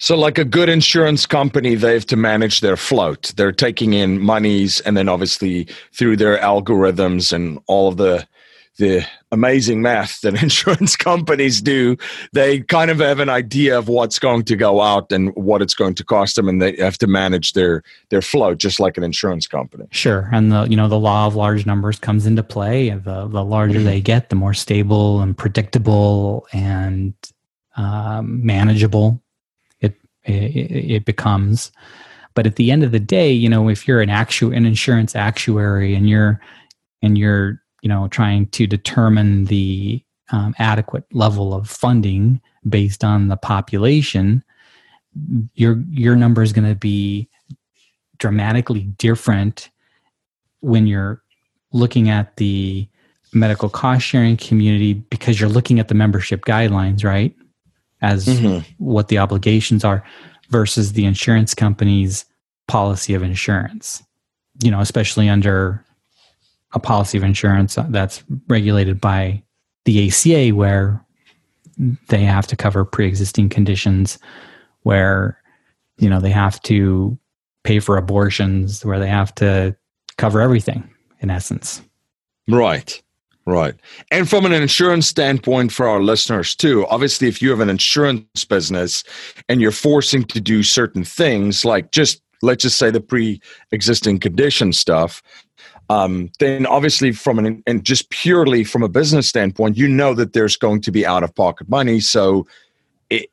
So, 0.00 0.16
like 0.16 0.38
a 0.38 0.44
good 0.44 0.68
insurance 0.68 1.26
company, 1.26 1.74
they 1.74 1.94
have 1.94 2.06
to 2.06 2.16
manage 2.16 2.60
their 2.60 2.76
float. 2.76 3.32
They're 3.36 3.50
taking 3.50 3.94
in 3.94 4.20
monies, 4.20 4.78
and 4.80 4.96
then 4.96 5.08
obviously 5.08 5.66
through 5.92 6.18
their 6.18 6.38
algorithms 6.38 7.32
and 7.32 7.58
all 7.66 7.88
of 7.88 7.96
the 7.96 8.27
the 8.78 9.06
amazing 9.30 9.82
math 9.82 10.20
that 10.22 10.42
insurance 10.42 10.96
companies 10.96 11.60
do, 11.60 11.96
they 12.32 12.60
kind 12.60 12.90
of 12.90 12.98
have 12.98 13.20
an 13.20 13.28
idea 13.28 13.78
of 13.78 13.88
what's 13.88 14.18
going 14.18 14.44
to 14.44 14.56
go 14.56 14.80
out 14.80 15.12
and 15.12 15.34
what 15.36 15.60
it's 15.62 15.74
going 15.74 15.94
to 15.94 16.04
cost 16.04 16.36
them, 16.36 16.48
and 16.48 16.62
they 16.62 16.76
have 16.76 16.98
to 16.98 17.06
manage 17.06 17.52
their 17.52 17.82
their 18.10 18.22
flow 18.22 18.54
just 18.54 18.80
like 18.80 18.96
an 18.96 19.04
insurance 19.04 19.46
company. 19.46 19.84
Sure, 19.90 20.28
and 20.32 20.50
the 20.50 20.64
you 20.64 20.76
know 20.76 20.88
the 20.88 20.98
law 20.98 21.26
of 21.26 21.34
large 21.34 21.66
numbers 21.66 21.98
comes 21.98 22.26
into 22.26 22.42
play. 22.42 22.90
The 22.90 23.28
the 23.28 23.44
larger 23.44 23.76
mm-hmm. 23.76 23.84
they 23.84 24.00
get, 24.00 24.30
the 24.30 24.36
more 24.36 24.54
stable 24.54 25.20
and 25.20 25.36
predictable 25.36 26.46
and 26.52 27.14
um, 27.76 28.44
manageable 28.44 29.22
it, 30.28 30.32
it 30.94 31.04
becomes. 31.04 31.72
But 32.34 32.46
at 32.46 32.56
the 32.56 32.70
end 32.70 32.84
of 32.84 32.92
the 32.92 33.00
day, 33.00 33.32
you 33.32 33.48
know, 33.48 33.68
if 33.68 33.88
you're 33.88 34.00
an 34.00 34.10
actu- 34.10 34.52
an 34.52 34.64
insurance 34.64 35.16
actuary 35.16 35.94
and 35.94 36.08
you're 36.08 36.40
and 37.02 37.16
you're 37.16 37.62
you 37.82 37.88
know 37.88 38.08
trying 38.08 38.46
to 38.48 38.66
determine 38.66 39.46
the 39.46 40.02
um, 40.30 40.54
adequate 40.58 41.04
level 41.12 41.54
of 41.54 41.68
funding 41.68 42.40
based 42.68 43.04
on 43.04 43.28
the 43.28 43.36
population, 43.36 44.44
your 45.54 45.82
your 45.90 46.16
number 46.16 46.42
is 46.42 46.52
going 46.52 46.68
to 46.68 46.74
be 46.74 47.28
dramatically 48.18 48.82
different 48.98 49.70
when 50.60 50.86
you're 50.86 51.22
looking 51.72 52.08
at 52.08 52.36
the 52.36 52.88
medical 53.32 53.68
cost 53.68 54.04
sharing 54.04 54.36
community 54.36 54.94
because 54.94 55.38
you're 55.38 55.48
looking 55.48 55.78
at 55.78 55.88
the 55.88 55.94
membership 55.94 56.44
guidelines, 56.44 57.04
right? 57.04 57.34
as 58.02 58.26
mm-hmm. 58.26 58.60
what 58.78 59.08
the 59.08 59.18
obligations 59.18 59.84
are 59.84 60.04
versus 60.50 60.92
the 60.92 61.04
insurance 61.04 61.54
company's 61.54 62.24
policy 62.66 63.14
of 63.14 63.22
insurance. 63.22 64.02
You 64.62 64.70
know, 64.70 64.80
especially 64.80 65.28
under 65.28 65.84
a 66.72 66.78
policy 66.78 67.16
of 67.16 67.24
insurance 67.24 67.78
that's 67.88 68.22
regulated 68.48 69.00
by 69.00 69.42
the 69.84 70.08
ACA, 70.08 70.54
where 70.54 71.04
they 72.08 72.24
have 72.24 72.46
to 72.46 72.56
cover 72.56 72.84
pre-existing 72.84 73.48
conditions, 73.48 74.18
where 74.82 75.40
you 75.98 76.10
know 76.10 76.20
they 76.20 76.30
have 76.30 76.60
to 76.62 77.18
pay 77.64 77.80
for 77.80 77.96
abortions, 77.96 78.84
where 78.84 78.98
they 78.98 79.08
have 79.08 79.34
to 79.36 79.76
cover 80.16 80.40
everything 80.40 80.88
in 81.20 81.30
essence. 81.30 81.82
Right. 82.48 83.00
Right. 83.46 83.74
And 84.10 84.28
from 84.28 84.44
an 84.44 84.52
insurance 84.52 85.06
standpoint 85.06 85.72
for 85.72 85.88
our 85.88 86.02
listeners 86.02 86.54
too, 86.54 86.86
obviously, 86.88 87.28
if 87.28 87.40
you 87.40 87.48
have 87.48 87.60
an 87.60 87.70
insurance 87.70 88.44
business 88.44 89.02
and 89.48 89.62
you're 89.62 89.70
forcing 89.70 90.24
to 90.24 90.38
do 90.38 90.62
certain 90.62 91.02
things, 91.02 91.64
like 91.64 91.90
just 91.90 92.20
let's 92.42 92.62
just 92.62 92.76
say 92.76 92.90
the 92.90 93.00
pre 93.00 93.40
existing 93.72 94.18
condition 94.18 94.74
stuff, 94.74 95.22
um, 95.88 96.30
then 96.38 96.66
obviously 96.66 97.12
from 97.12 97.38
an 97.38 97.62
and 97.66 97.84
just 97.84 98.10
purely 98.10 98.64
from 98.64 98.82
a 98.82 98.88
business 98.88 99.28
standpoint, 99.28 99.76
you 99.76 99.88
know 99.88 100.14
that 100.14 100.32
there's 100.32 100.56
going 100.56 100.80
to 100.82 100.90
be 100.90 101.06
out 101.06 101.22
of 101.22 101.34
pocket 101.34 101.68
money. 101.68 102.00
So 102.00 102.46
it, 103.10 103.30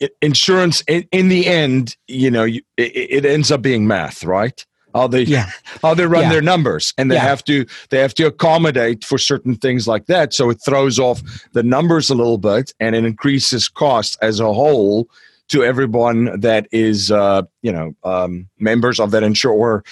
it, 0.00 0.16
insurance 0.20 0.82
in, 0.88 1.06
in, 1.12 1.28
the 1.28 1.46
end, 1.46 1.96
you 2.08 2.30
know, 2.30 2.44
you, 2.44 2.62
it, 2.76 3.24
it 3.24 3.24
ends 3.24 3.52
up 3.52 3.62
being 3.62 3.86
math, 3.86 4.24
right? 4.24 4.64
how 4.94 5.08
they 5.08 5.22
yeah. 5.22 5.50
how 5.82 5.92
they 5.94 6.06
run 6.06 6.22
yeah. 6.22 6.30
their 6.30 6.42
numbers 6.42 6.94
and 6.96 7.10
they 7.10 7.16
yeah. 7.16 7.22
have 7.22 7.44
to 7.44 7.66
they 7.90 7.98
have 7.98 8.14
to 8.14 8.26
accommodate 8.26 9.04
for 9.04 9.18
certain 9.18 9.56
things 9.56 9.88
like 9.88 10.06
that 10.06 10.32
so 10.32 10.50
it 10.50 10.60
throws 10.64 10.98
off 10.98 11.20
the 11.52 11.62
numbers 11.62 12.10
a 12.10 12.14
little 12.14 12.38
bit 12.38 12.72
and 12.80 12.94
it 12.94 13.04
increases 13.04 13.68
cost 13.68 14.16
as 14.22 14.40
a 14.40 14.52
whole 14.52 15.08
to 15.48 15.62
everyone 15.62 16.40
that 16.40 16.66
is 16.72 17.10
uh, 17.10 17.42
you 17.62 17.72
know 17.72 17.94
um, 18.04 18.48
members 18.58 19.00
of 19.00 19.10
that 19.10 19.22
insurance 19.22 19.58
or 19.58 19.84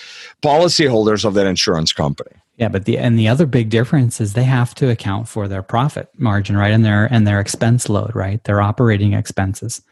policyholders 0.42 1.24
of 1.24 1.34
that 1.34 1.46
insurance 1.46 1.92
company 1.92 2.30
yeah 2.56 2.68
but 2.68 2.84
the 2.84 2.98
and 2.98 3.18
the 3.18 3.28
other 3.28 3.46
big 3.46 3.68
difference 3.70 4.20
is 4.20 4.32
they 4.32 4.44
have 4.44 4.74
to 4.74 4.90
account 4.90 5.28
for 5.28 5.48
their 5.48 5.62
profit 5.62 6.08
margin 6.16 6.56
right 6.56 6.72
and 6.72 6.84
their 6.84 7.06
and 7.12 7.26
their 7.26 7.40
expense 7.40 7.88
load 7.88 8.14
right 8.14 8.44
their 8.44 8.60
operating 8.60 9.12
expenses 9.12 9.82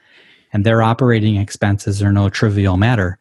and 0.52 0.64
their 0.64 0.82
operating 0.82 1.36
expenses 1.36 2.02
are 2.02 2.12
no 2.12 2.28
trivial 2.28 2.76
matter 2.76 3.18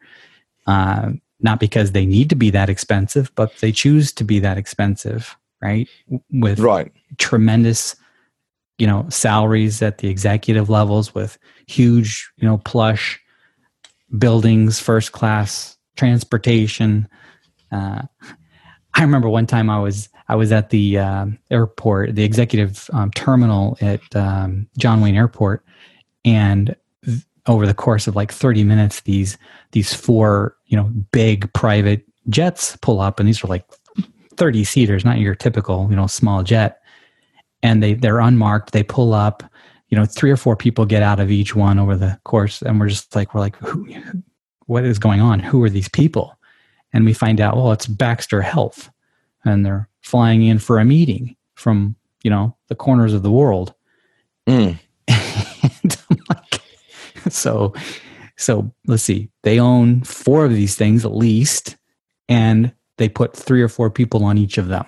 uh, 0.66 1.10
not 1.42 1.60
because 1.60 1.92
they 1.92 2.06
need 2.06 2.28
to 2.30 2.36
be 2.36 2.50
that 2.50 2.68
expensive, 2.68 3.32
but 3.34 3.56
they 3.58 3.72
choose 3.72 4.12
to 4.12 4.24
be 4.24 4.38
that 4.40 4.58
expensive, 4.58 5.36
right? 5.62 5.88
With 6.30 6.60
right. 6.60 6.92
tremendous, 7.18 7.96
you 8.78 8.86
know, 8.86 9.06
salaries 9.08 9.82
at 9.82 9.98
the 9.98 10.08
executive 10.08 10.68
levels 10.68 11.14
with 11.14 11.38
huge, 11.70 12.30
you 12.36 12.46
know, 12.46 12.58
plush 12.58 13.20
buildings, 14.18 14.80
first 14.80 15.12
class 15.12 15.76
transportation. 15.96 17.08
Uh, 17.70 18.02
I 18.94 19.02
remember 19.02 19.28
one 19.28 19.46
time 19.46 19.70
I 19.70 19.78
was 19.78 20.08
I 20.28 20.36
was 20.36 20.52
at 20.52 20.70
the 20.70 20.98
uh, 20.98 21.26
airport, 21.50 22.14
the 22.14 22.24
executive 22.24 22.88
um, 22.92 23.10
terminal 23.12 23.76
at 23.80 24.00
um, 24.14 24.68
John 24.78 25.00
Wayne 25.00 25.16
Airport, 25.16 25.64
and 26.24 26.74
over 27.46 27.66
the 27.66 27.74
course 27.74 28.06
of 28.06 28.14
like 28.14 28.30
30 28.30 28.64
minutes 28.64 29.00
these 29.00 29.38
these 29.72 29.94
four 29.94 30.54
you 30.66 30.76
know 30.76 30.84
big 31.12 31.50
private 31.52 32.04
jets 32.28 32.76
pull 32.76 33.00
up. 33.00 33.18
And 33.18 33.28
these 33.28 33.42
are 33.44 33.48
like 33.48 33.64
30 34.36 34.64
seaters 34.64 35.04
not 35.04 35.18
your 35.18 35.34
typical 35.34 35.86
you 35.90 35.96
know 35.96 36.06
small 36.06 36.42
jet. 36.42 36.80
And 37.62 37.82
they 37.82 37.94
they're 37.94 38.20
unmarked. 38.20 38.72
They 38.72 38.82
pull 38.82 39.12
up 39.12 39.42
you 39.90 39.98
know 39.98 40.04
three 40.04 40.30
or 40.30 40.36
four 40.36 40.56
people 40.56 40.86
get 40.86 41.02
out 41.02 41.20
of 41.20 41.30
each 41.30 41.54
one 41.54 41.78
over 41.78 41.96
the 41.96 42.18
course 42.24 42.62
and 42.62 42.80
we're 42.80 42.88
just 42.88 43.14
like 43.14 43.34
we're 43.34 43.40
like 43.40 43.56
who, 43.56 43.86
what 44.66 44.84
is 44.84 44.98
going 44.98 45.20
on? 45.20 45.40
Who 45.40 45.62
are 45.62 45.70
these 45.70 45.88
people? 45.88 46.38
And 46.92 47.04
we 47.04 47.12
find 47.12 47.40
out 47.40 47.56
well 47.56 47.72
it's 47.72 47.86
baxter 47.86 48.40
health 48.40 48.90
and 49.44 49.66
they're 49.66 49.88
flying 50.00 50.42
in 50.42 50.58
for 50.58 50.78
a 50.78 50.84
meeting 50.84 51.36
from 51.54 51.96
you 52.22 52.30
know 52.30 52.56
the 52.68 52.74
corners 52.74 53.12
of 53.12 53.22
the 53.22 53.32
world. 53.32 53.74
Mm. 54.46 54.78
and 55.08 55.96
I'm 56.10 56.18
like, 56.28 56.62
so 57.28 57.74
so 58.36 58.72
let's 58.86 59.02
see. 59.02 59.28
They 59.42 59.60
own 59.60 60.02
four 60.02 60.46
of 60.46 60.52
these 60.52 60.76
things 60.76 61.04
at 61.04 61.12
least 61.12 61.76
and 62.28 62.72
they 62.96 63.08
put 63.08 63.36
three 63.36 63.60
or 63.60 63.68
four 63.68 63.90
people 63.90 64.24
on 64.24 64.38
each 64.38 64.56
of 64.56 64.68
them. 64.68 64.86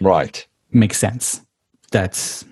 Right. 0.00 0.46
Makes 0.70 0.98
sense. 0.98 1.40
That's 1.90 2.44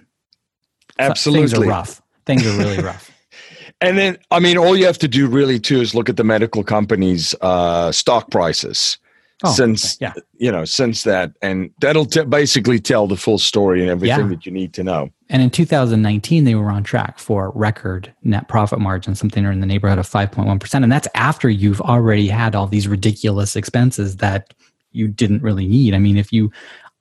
absolutely 0.98 1.48
things 1.48 1.59
are 1.59 1.66
rough 1.66 2.02
things 2.24 2.46
are 2.46 2.59
really 2.59 2.82
rough 2.82 3.11
and 3.80 3.98
then 3.98 4.16
i 4.30 4.40
mean 4.40 4.56
all 4.56 4.76
you 4.76 4.87
have 4.87 4.98
to 4.98 5.09
do 5.09 5.26
really 5.26 5.59
too 5.59 5.80
is 5.80 5.94
look 5.94 6.09
at 6.09 6.16
the 6.16 6.24
medical 6.24 6.62
companies 6.64 7.35
uh, 7.40 7.92
stock 7.92 8.30
prices 8.30 8.98
oh, 9.44 9.52
since 9.52 9.96
okay. 9.96 10.12
yeah. 10.16 10.22
you 10.38 10.50
know 10.50 10.64
since 10.64 11.02
that 11.02 11.32
and 11.42 11.70
that'll 11.80 12.06
t- 12.06 12.24
basically 12.24 12.78
tell 12.78 13.06
the 13.06 13.16
full 13.16 13.38
story 13.38 13.80
and 13.80 13.90
everything 13.90 14.20
yeah. 14.20 14.28
that 14.28 14.46
you 14.46 14.52
need 14.52 14.72
to 14.72 14.82
know 14.82 15.11
And 15.28 15.42
in 15.42 15.50
2019, 15.50 16.44
they 16.44 16.54
were 16.54 16.70
on 16.70 16.85
track 16.85 17.18
for 17.18 17.50
record 17.50 18.12
net 18.22 18.48
profit 18.48 18.78
margin, 18.78 19.14
something 19.14 19.44
in 19.44 19.61
the 19.61 19.66
neighborhood 19.66 19.98
of 19.98 20.09
5.1%. 20.09 20.82
And 20.82 20.92
that's 20.92 21.09
after 21.14 21.48
you've 21.48 21.80
already 21.80 22.28
had 22.28 22.54
all 22.54 22.68
these 22.68 22.87
ridiculous 22.87 23.56
expenses 23.56 24.18
that 24.18 24.54
you 24.92 25.09
didn't 25.09 25.42
really 25.42 25.66
need. 25.66 25.94
I 25.94 25.98
mean, 25.98 26.16
if 26.16 26.32
you 26.32 26.52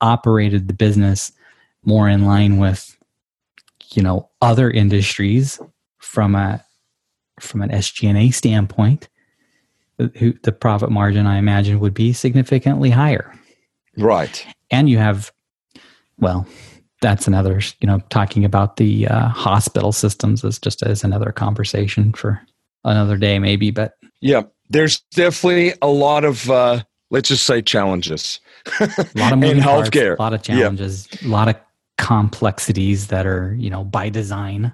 operated 0.02 0.68
the 0.68 0.74
business 0.74 1.32
more 1.84 2.10
in 2.10 2.26
line 2.26 2.58
with, 2.58 2.95
you 3.96 4.04
know, 4.04 4.30
other 4.42 4.70
industries 4.70 5.60
from 6.00 6.36
a 6.36 6.64
from 7.40 7.62
an 7.62 7.70
SG&A 7.70 8.32
standpoint, 8.32 9.10
the, 9.98 10.38
the 10.44 10.52
profit 10.52 10.90
margin 10.90 11.26
I 11.28 11.38
imagine 11.38 11.80
would 11.80 11.94
be 11.94 12.14
significantly 12.14 12.90
higher. 12.90 13.34
Right. 13.98 14.46
And 14.72 14.90
you 14.90 14.98
have, 14.98 15.32
well, 16.18 16.48
that's 17.02 17.28
another, 17.28 17.62
you 17.80 17.88
know, 17.88 18.00
talking 18.10 18.46
about 18.46 18.78
the 18.78 19.08
uh, 19.08 19.28
hospital 19.30 19.92
systems 19.92 20.44
is 20.44 20.60
just 20.60 20.82
as 20.84 21.04
another 21.04 21.32
conversation 21.32 22.14
for 22.14 22.42
another 22.84 23.18
day, 23.18 23.40
maybe. 23.40 23.72
But 23.72 23.94
yeah, 24.22 24.44
there's 24.70 25.02
definitely 25.14 25.74
a 25.82 25.88
lot 25.88 26.24
of, 26.24 26.50
uh, 26.50 26.84
let's 27.10 27.30
just 27.30 27.46
say, 27.46 27.62
challenges. 27.62 28.40
a 28.80 28.86
lot 29.16 29.34
of 29.34 29.44
in 29.44 29.58
healthcare, 29.58 30.18
parts, 30.18 30.20
a 30.20 30.24
lot 30.24 30.34
of 30.34 30.42
challenges, 30.42 31.08
a 31.24 31.28
lot 31.28 31.50
of 31.50 31.56
complexities 31.98 33.08
that 33.08 33.26
are, 33.26 33.56
you 33.58 33.70
know, 33.70 33.84
by 33.84 34.10
design. 34.10 34.74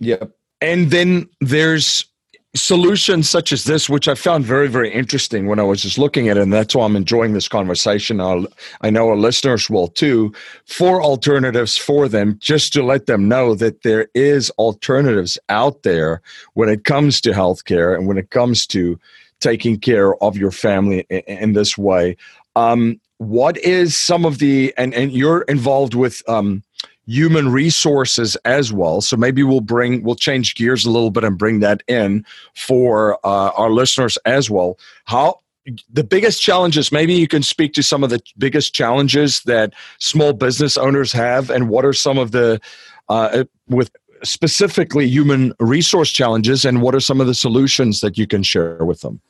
Yep. 0.00 0.30
And 0.60 0.90
then 0.90 1.28
there's 1.40 2.06
solutions 2.54 3.28
such 3.28 3.52
as 3.52 3.64
this, 3.64 3.88
which 3.88 4.06
I 4.06 4.14
found 4.14 4.44
very, 4.44 4.68
very 4.68 4.92
interesting 4.92 5.46
when 5.46 5.58
I 5.58 5.64
was 5.64 5.82
just 5.82 5.98
looking 5.98 6.28
at 6.28 6.36
it, 6.36 6.42
and 6.42 6.52
that's 6.52 6.74
why 6.74 6.84
I'm 6.84 6.96
enjoying 6.96 7.32
this 7.32 7.48
conversation. 7.48 8.20
I'll, 8.20 8.46
I 8.80 8.90
know 8.90 9.08
our 9.08 9.16
listeners 9.16 9.68
will 9.68 9.88
too, 9.88 10.32
for 10.66 11.02
alternatives 11.02 11.76
for 11.76 12.08
them, 12.08 12.38
just 12.40 12.72
to 12.74 12.82
let 12.82 13.06
them 13.06 13.28
know 13.28 13.54
that 13.56 13.82
there 13.82 14.08
is 14.14 14.50
alternatives 14.50 15.36
out 15.48 15.82
there 15.82 16.22
when 16.54 16.68
it 16.68 16.84
comes 16.84 17.20
to 17.22 17.30
healthcare 17.30 17.94
and 17.94 18.06
when 18.06 18.18
it 18.18 18.30
comes 18.30 18.66
to 18.68 18.98
taking 19.40 19.78
care 19.78 20.14
of 20.22 20.36
your 20.36 20.52
family 20.52 21.04
in, 21.10 21.20
in 21.20 21.52
this 21.54 21.76
way. 21.76 22.16
Um, 22.56 23.00
what 23.28 23.56
is 23.58 23.96
some 23.96 24.24
of 24.24 24.38
the 24.38 24.72
and 24.76 24.94
and 24.94 25.12
you're 25.12 25.42
involved 25.42 25.94
with 25.94 26.22
um, 26.28 26.62
human 27.06 27.50
resources 27.50 28.36
as 28.44 28.72
well. 28.72 29.00
So 29.00 29.16
maybe 29.16 29.42
we'll 29.42 29.60
bring 29.60 30.02
we'll 30.02 30.14
change 30.14 30.54
gears 30.54 30.84
a 30.84 30.90
little 30.90 31.10
bit 31.10 31.24
and 31.24 31.36
bring 31.36 31.60
that 31.60 31.82
in 31.86 32.24
for 32.54 33.18
uh, 33.24 33.50
our 33.50 33.70
listeners 33.70 34.16
as 34.24 34.50
well. 34.50 34.78
How 35.04 35.40
the 35.90 36.04
biggest 36.04 36.42
challenges 36.42 36.92
maybe 36.92 37.14
you 37.14 37.26
can 37.28 37.42
speak 37.42 37.72
to 37.74 37.82
some 37.82 38.04
of 38.04 38.10
the 38.10 38.20
biggest 38.36 38.74
challenges 38.74 39.40
that 39.42 39.72
small 39.98 40.32
business 40.32 40.76
owners 40.76 41.12
have 41.12 41.48
and 41.48 41.68
what 41.68 41.84
are 41.84 41.92
some 41.92 42.18
of 42.18 42.32
the 42.32 42.60
uh, 43.08 43.44
with 43.68 43.90
specifically 44.22 45.06
human 45.06 45.54
resource 45.60 46.10
challenges 46.10 46.64
and 46.64 46.82
what 46.82 46.94
are 46.94 47.00
some 47.00 47.20
of 47.20 47.26
the 47.26 47.34
solutions 47.34 48.00
that 48.00 48.18
you 48.18 48.26
can 48.26 48.42
share 48.42 48.84
with 48.84 49.00
them 49.00 49.20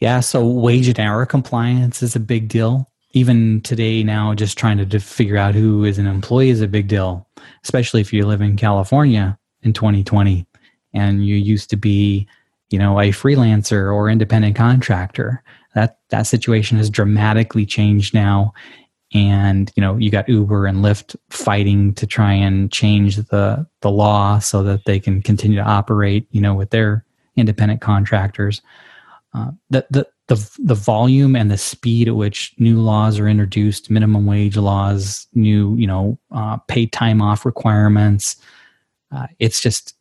yeah 0.00 0.18
so 0.18 0.44
wage 0.44 0.88
and 0.88 0.98
hour 0.98 1.24
compliance 1.24 2.02
is 2.02 2.16
a 2.16 2.20
big 2.20 2.48
deal 2.48 2.90
even 3.14 3.60
today 3.62 4.02
now 4.02 4.34
just 4.34 4.58
trying 4.58 4.76
to 4.76 5.00
figure 5.00 5.36
out 5.36 5.54
who 5.54 5.84
is 5.84 5.98
an 5.98 6.06
employee 6.06 6.50
is 6.50 6.60
a 6.60 6.68
big 6.68 6.88
deal 6.88 7.26
especially 7.62 8.00
if 8.00 8.12
you 8.12 8.26
live 8.26 8.40
in 8.40 8.56
california 8.56 9.38
in 9.62 9.72
2020 9.72 10.46
and 10.92 11.26
you 11.26 11.36
used 11.36 11.70
to 11.70 11.76
be 11.76 12.26
you 12.70 12.78
know 12.78 12.98
a 12.98 13.10
freelancer 13.10 13.94
or 13.94 14.10
independent 14.10 14.56
contractor. 14.56 15.42
That 15.76 15.98
that 16.10 16.22
situation 16.22 16.78
has 16.78 16.90
dramatically 16.90 17.66
changed 17.66 18.14
now. 18.14 18.52
And 19.12 19.70
you 19.76 19.80
know 19.80 19.96
you 19.96 20.10
got 20.10 20.28
uber 20.28 20.66
and 20.66 20.78
lyft 20.78 21.14
fighting 21.30 21.94
to 21.94 22.06
try 22.06 22.32
and 22.32 22.72
change 22.72 23.16
the 23.16 23.64
the 23.80 23.90
law 23.90 24.40
so 24.40 24.64
that 24.64 24.86
they 24.86 24.98
can 24.98 25.22
continue 25.22 25.56
to 25.56 25.64
operate 25.64 26.26
you 26.32 26.40
know 26.40 26.54
with 26.54 26.70
their 26.70 27.04
independent 27.36 27.80
contractors. 27.80 28.60
Uh, 29.34 29.50
the, 29.70 29.86
the 29.90 30.06
the 30.28 30.58
the 30.58 30.74
volume 30.74 31.36
and 31.36 31.50
the 31.50 31.58
speed 31.58 32.08
at 32.08 32.16
which 32.16 32.54
new 32.58 32.80
laws 32.80 33.18
are 33.18 33.28
introduced, 33.28 33.90
minimum 33.90 34.24
wage 34.26 34.56
laws, 34.56 35.26
new 35.34 35.76
you 35.76 35.86
know 35.86 36.18
uh, 36.30 36.56
paid 36.68 36.92
time 36.92 37.20
off 37.20 37.44
requirements. 37.44 38.36
Uh, 39.12 39.26
it's 39.38 39.60
just 39.60 39.94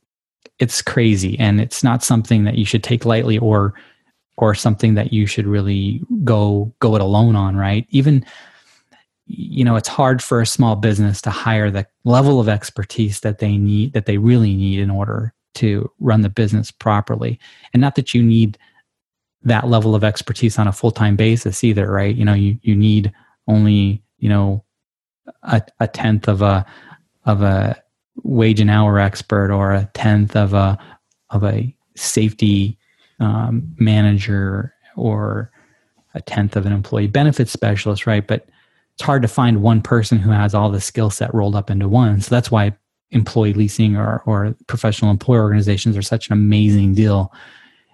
it's 0.59 0.81
crazy, 0.81 1.37
and 1.39 1.59
it's 1.59 1.83
not 1.83 2.03
something 2.03 2.45
that 2.45 2.57
you 2.57 2.65
should 2.65 2.83
take 2.83 3.05
lightly 3.05 3.37
or 3.37 3.73
or 4.37 4.55
something 4.55 4.95
that 4.95 5.11
you 5.11 5.25
should 5.25 5.45
really 5.45 6.01
go 6.23 6.73
go 6.79 6.95
it 6.95 7.01
alone 7.01 7.35
on. 7.35 7.57
Right? 7.57 7.85
Even 7.89 8.25
you 9.27 9.65
know 9.65 9.75
it's 9.75 9.89
hard 9.89 10.23
for 10.23 10.39
a 10.39 10.45
small 10.45 10.77
business 10.77 11.21
to 11.21 11.31
hire 11.31 11.69
the 11.69 11.85
level 12.05 12.39
of 12.39 12.47
expertise 12.47 13.19
that 13.21 13.39
they 13.39 13.57
need 13.57 13.91
that 13.91 14.05
they 14.05 14.17
really 14.17 14.55
need 14.55 14.79
in 14.79 14.89
order 14.89 15.33
to 15.55 15.91
run 15.99 16.21
the 16.21 16.29
business 16.29 16.71
properly, 16.71 17.39
and 17.73 17.81
not 17.81 17.95
that 17.95 18.13
you 18.13 18.23
need 18.23 18.57
that 19.43 19.67
level 19.67 19.95
of 19.95 20.03
expertise 20.03 20.57
on 20.57 20.67
a 20.67 20.71
full-time 20.71 21.15
basis 21.15 21.63
either 21.63 21.91
right? 21.91 22.15
You 22.15 22.25
know 22.25 22.33
you, 22.33 22.57
you 22.61 22.75
need 22.75 23.11
only 23.47 24.03
you 24.17 24.29
know 24.29 24.63
a, 25.43 25.61
a 25.79 25.87
tenth 25.87 26.27
of 26.27 26.41
a 26.41 26.65
of 27.25 27.41
a 27.41 27.81
wage 28.23 28.59
and 28.59 28.69
hour 28.69 28.99
expert 28.99 29.51
or 29.51 29.73
a 29.73 29.89
tenth 29.93 30.35
of 30.35 30.53
a 30.53 30.77
of 31.29 31.43
a 31.43 31.75
safety 31.95 32.77
um, 33.19 33.73
manager 33.77 34.73
or 34.95 35.51
a 36.13 36.21
tenth 36.21 36.55
of 36.55 36.65
an 36.65 36.73
employee 36.73 37.07
benefits 37.07 37.51
specialist 37.51 38.05
right? 38.05 38.25
But 38.25 38.47
it's 38.93 39.03
hard 39.03 39.23
to 39.23 39.27
find 39.27 39.61
one 39.61 39.81
person 39.81 40.19
who 40.19 40.29
has 40.29 40.53
all 40.53 40.69
the 40.69 40.81
skill 40.81 41.09
set 41.09 41.33
rolled 41.33 41.55
up 41.55 41.71
into 41.71 41.87
one. 41.87 42.21
So 42.21 42.33
that's 42.33 42.51
why 42.51 42.73
employee 43.09 43.53
leasing 43.53 43.95
or, 43.95 44.21
or 44.25 44.55
professional 44.67 45.11
employer 45.11 45.41
organizations 45.41 45.97
are 45.97 46.01
such 46.01 46.27
an 46.27 46.33
amazing 46.33 46.93
deal 46.93 47.31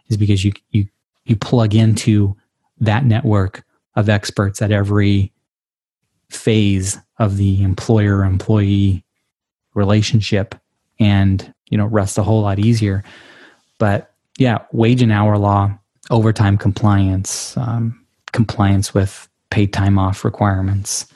is 0.09 0.17
because 0.17 0.43
you 0.43 0.51
you 0.71 0.87
you 1.29 1.35
plug 1.35 1.75
into 1.75 2.35
that 2.79 3.05
network 3.05 3.63
of 3.95 4.09
experts 4.09 4.61
at 4.61 4.71
every 4.71 5.31
phase 6.29 6.97
of 7.17 7.37
the 7.37 7.63
employer 7.63 8.23
employee 8.23 9.03
relationship 9.73 10.55
and 10.99 11.53
you 11.69 11.77
know 11.77 11.85
rest 11.85 12.17
a 12.17 12.23
whole 12.23 12.41
lot 12.41 12.59
easier. 12.59 13.03
But 13.77 14.13
yeah 14.37 14.59
wage 14.71 15.01
and 15.01 15.11
hour 15.11 15.37
law 15.37 15.77
overtime 16.09 16.57
compliance 16.57 17.55
um, 17.57 18.05
compliance 18.31 18.93
with 18.93 19.27
paid 19.49 19.73
time 19.73 19.97
off 19.99 20.23
requirements 20.23 21.07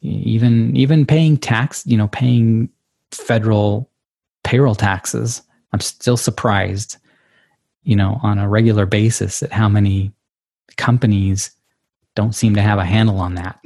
even 0.00 0.74
even 0.76 1.06
paying 1.06 1.36
tax 1.36 1.84
you 1.86 1.96
know 1.96 2.08
paying 2.08 2.68
federal 3.10 3.90
payroll 4.44 4.74
taxes. 4.74 5.42
I'm 5.72 5.80
still 5.80 6.16
surprised 6.16 6.96
you 7.86 7.94
know, 7.94 8.18
on 8.22 8.38
a 8.38 8.48
regular 8.48 8.84
basis 8.84 9.42
at 9.42 9.52
how 9.52 9.68
many 9.68 10.12
companies 10.76 11.52
don't 12.16 12.34
seem 12.34 12.56
to 12.56 12.62
have 12.62 12.78
a 12.78 12.84
handle 12.84 13.20
on 13.20 13.36
that. 13.36 13.58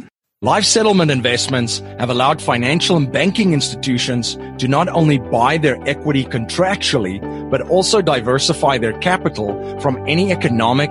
Life 0.42 0.64
settlement 0.64 1.10
investments 1.10 1.80
have 1.98 2.08
allowed 2.08 2.40
financial 2.40 2.96
and 2.96 3.10
banking 3.10 3.52
institutions 3.52 4.36
to 4.58 4.68
not 4.68 4.88
only 4.88 5.18
buy 5.18 5.58
their 5.58 5.76
equity 5.88 6.24
contractually, 6.24 7.20
but 7.50 7.62
also 7.62 8.00
diversify 8.00 8.78
their 8.78 8.92
capital 9.00 9.78
from 9.80 10.02
any 10.06 10.32
economic, 10.32 10.90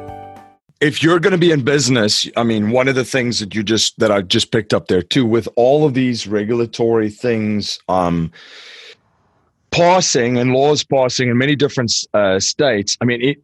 if 0.81 1.03
you're 1.03 1.19
going 1.19 1.31
to 1.31 1.37
be 1.37 1.51
in 1.51 1.63
business, 1.63 2.27
I 2.35 2.43
mean, 2.43 2.71
one 2.71 2.87
of 2.87 2.95
the 2.95 3.05
things 3.05 3.39
that 3.39 3.53
you 3.53 3.63
just 3.63 3.97
that 3.99 4.11
I 4.11 4.21
just 4.21 4.51
picked 4.51 4.73
up 4.73 4.87
there 4.87 5.03
too, 5.03 5.25
with 5.25 5.47
all 5.55 5.85
of 5.85 5.93
these 5.93 6.27
regulatory 6.27 7.09
things, 7.09 7.79
um, 7.87 8.31
passing 9.69 10.37
and 10.37 10.51
laws 10.51 10.83
passing 10.83 11.29
in 11.29 11.37
many 11.37 11.55
different 11.55 11.93
uh, 12.13 12.39
states. 12.39 12.97
I 12.99 13.05
mean, 13.05 13.21
it 13.21 13.37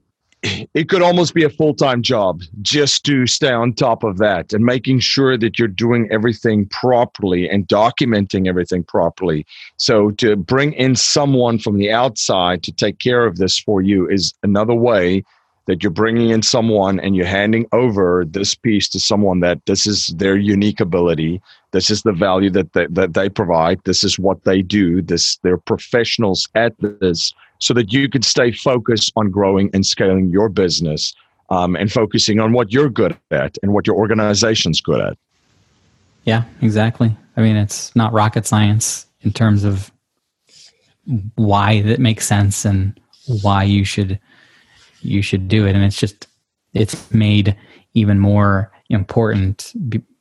it 0.74 0.90
could 0.90 1.02
almost 1.02 1.34
be 1.34 1.44
a 1.44 1.50
full 1.50 1.74
time 1.74 2.02
job 2.02 2.42
just 2.62 3.04
to 3.06 3.28
stay 3.28 3.52
on 3.52 3.74
top 3.74 4.04
of 4.04 4.18
that 4.18 4.52
and 4.54 4.66
making 4.66 5.00
sure 5.00 5.38
that 5.38 5.58
you're 5.60 5.68
doing 5.68 6.08
everything 6.12 6.68
properly 6.68 7.50
and 7.50 7.68
documenting 7.68 8.48
everything 8.48 8.84
properly. 8.84 9.46
So 9.78 10.12
to 10.12 10.36
bring 10.36 10.74
in 10.74 10.96
someone 10.96 11.60
from 11.60 11.78
the 11.78 11.92
outside 11.92 12.64
to 12.64 12.72
take 12.72 13.00
care 13.00 13.26
of 13.26 13.38
this 13.38 13.60
for 13.60 13.82
you 13.82 14.10
is 14.10 14.34
another 14.44 14.76
way 14.76 15.24
that 15.68 15.84
you're 15.84 15.92
bringing 15.92 16.30
in 16.30 16.42
someone 16.42 17.00
and 17.00 17.16
you're 17.16 17.26
handing 17.26 17.68
over 17.74 18.24
this 18.26 18.56
piece 18.56 18.88
to 18.90 19.00
someone 19.00 19.42
that 19.42 19.64
this 19.66 19.86
is 19.86 20.08
their 20.08 20.38
unique 20.38 20.80
ability. 20.80 21.42
This 21.72 21.90
is 21.90 22.02
the 22.04 22.14
value 22.14 22.50
that 22.52 22.74
they, 22.74 22.88
that 22.88 23.14
they 23.14 23.30
provide. 23.30 23.82
This 23.84 24.04
is 24.04 24.18
what 24.18 24.44
they 24.46 24.62
do. 24.62 25.02
This 25.02 25.38
they're 25.44 25.58
professionals 25.58 26.48
at 26.56 26.74
this 26.80 27.34
so 27.60 27.74
that 27.74 27.92
you 27.92 28.10
can 28.10 28.22
stay 28.22 28.52
focused 28.52 29.12
on 29.18 29.30
growing 29.30 29.70
and 29.74 29.86
scaling 29.86 30.30
your 30.30 30.48
business 30.48 31.14
um, 31.50 31.76
and 31.76 31.92
focusing 31.92 32.40
on 32.40 32.54
what 32.54 32.72
you're 32.72 32.90
good 32.90 33.18
at 33.32 33.58
and 33.62 33.74
what 33.74 33.86
your 33.86 33.98
organization's 33.98 34.80
good 34.80 35.02
at. 35.02 35.18
Yeah 36.24 36.46
exactly. 36.62 37.16
I 37.36 37.42
mean 37.42 37.58
it's 37.58 37.94
not 37.96 38.14
rocket 38.14 38.46
science 38.46 39.06
in 39.22 39.34
terms 39.34 39.66
of 39.66 39.92
why 41.36 41.82
that 41.82 42.00
makes 42.00 42.26
sense 42.26 42.64
and 42.64 42.98
why 43.42 43.64
you 43.64 43.84
should 43.84 44.20
you 45.02 45.22
should 45.22 45.48
do 45.48 45.66
it. 45.66 45.76
And 45.76 45.84
it's 45.84 46.00
just 46.00 46.28
it's 46.74 47.12
made 47.12 47.56
even 47.94 48.20
more 48.20 48.72
important 48.90 49.74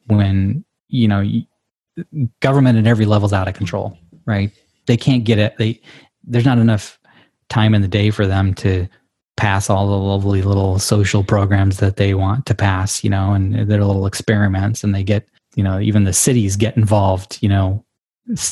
when 0.06 0.64
you 0.88 1.08
know 1.08 1.24
government 2.40 2.78
at 2.78 2.86
every 2.86 3.06
level 3.06 3.26
is 3.26 3.32
out 3.32 3.48
of 3.48 3.54
control 3.54 3.98
right? 4.26 4.50
They 4.86 4.96
can't 4.96 5.24
get 5.24 5.38
it. 5.38 5.56
They 5.56 5.80
there's 6.24 6.44
not 6.44 6.58
enough 6.58 6.98
time 7.48 7.74
in 7.74 7.82
the 7.82 7.88
day 7.88 8.10
for 8.10 8.26
them 8.26 8.52
to 8.54 8.88
pass 9.36 9.70
all 9.70 9.86
the 9.86 9.96
lovely 9.96 10.42
little 10.42 10.78
social 10.78 11.22
programs 11.22 11.78
that 11.78 11.96
they 11.96 12.14
want 12.14 12.46
to 12.46 12.54
pass 12.54 13.04
you 13.04 13.10
know 13.10 13.32
and 13.32 13.54
their 13.54 13.84
little 13.84 14.06
experiments. 14.06 14.84
And 14.84 14.94
they 14.94 15.02
get 15.02 15.28
you 15.54 15.64
know 15.64 15.80
even 15.80 16.04
the 16.04 16.12
cities 16.12 16.56
get 16.56 16.76
involved 16.76 17.38
you 17.40 17.48
know 17.48 17.84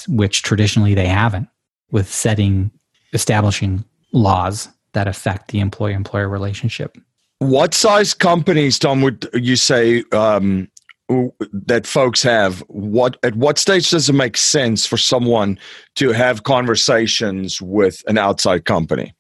which 0.09 0.43
traditionally 0.43 0.95
they 0.95 1.07
haven't 1.07 1.49
with 1.91 2.13
setting 2.13 2.71
establishing 3.13 3.85
laws 4.13 4.69
that 4.95 5.07
affect 5.07 5.51
the 5.51 5.61
employee 5.61 5.93
employer 5.93 6.29
relationship. 6.29 6.97
What 7.39 7.75
size 7.75 8.15
companies, 8.15 8.79
Tom, 8.79 9.03
would 9.03 9.29
you 9.35 9.57
say 9.57 10.03
um, 10.13 10.69
that 11.09 11.87
folks 11.87 12.23
have? 12.23 12.61
What 12.69 13.19
at 13.23 13.37
what 13.37 13.59
stage 13.59 13.91
does 13.91 14.09
it 14.09 14.15
make 14.15 14.37
sense 14.37 14.87
for 14.87 14.97
someone 14.97 15.59
to 15.97 16.13
have 16.13 16.45
conversations 16.45 17.61
with 17.61 18.03
an 18.07 18.19
outside 18.19 18.65
company? 18.65 19.15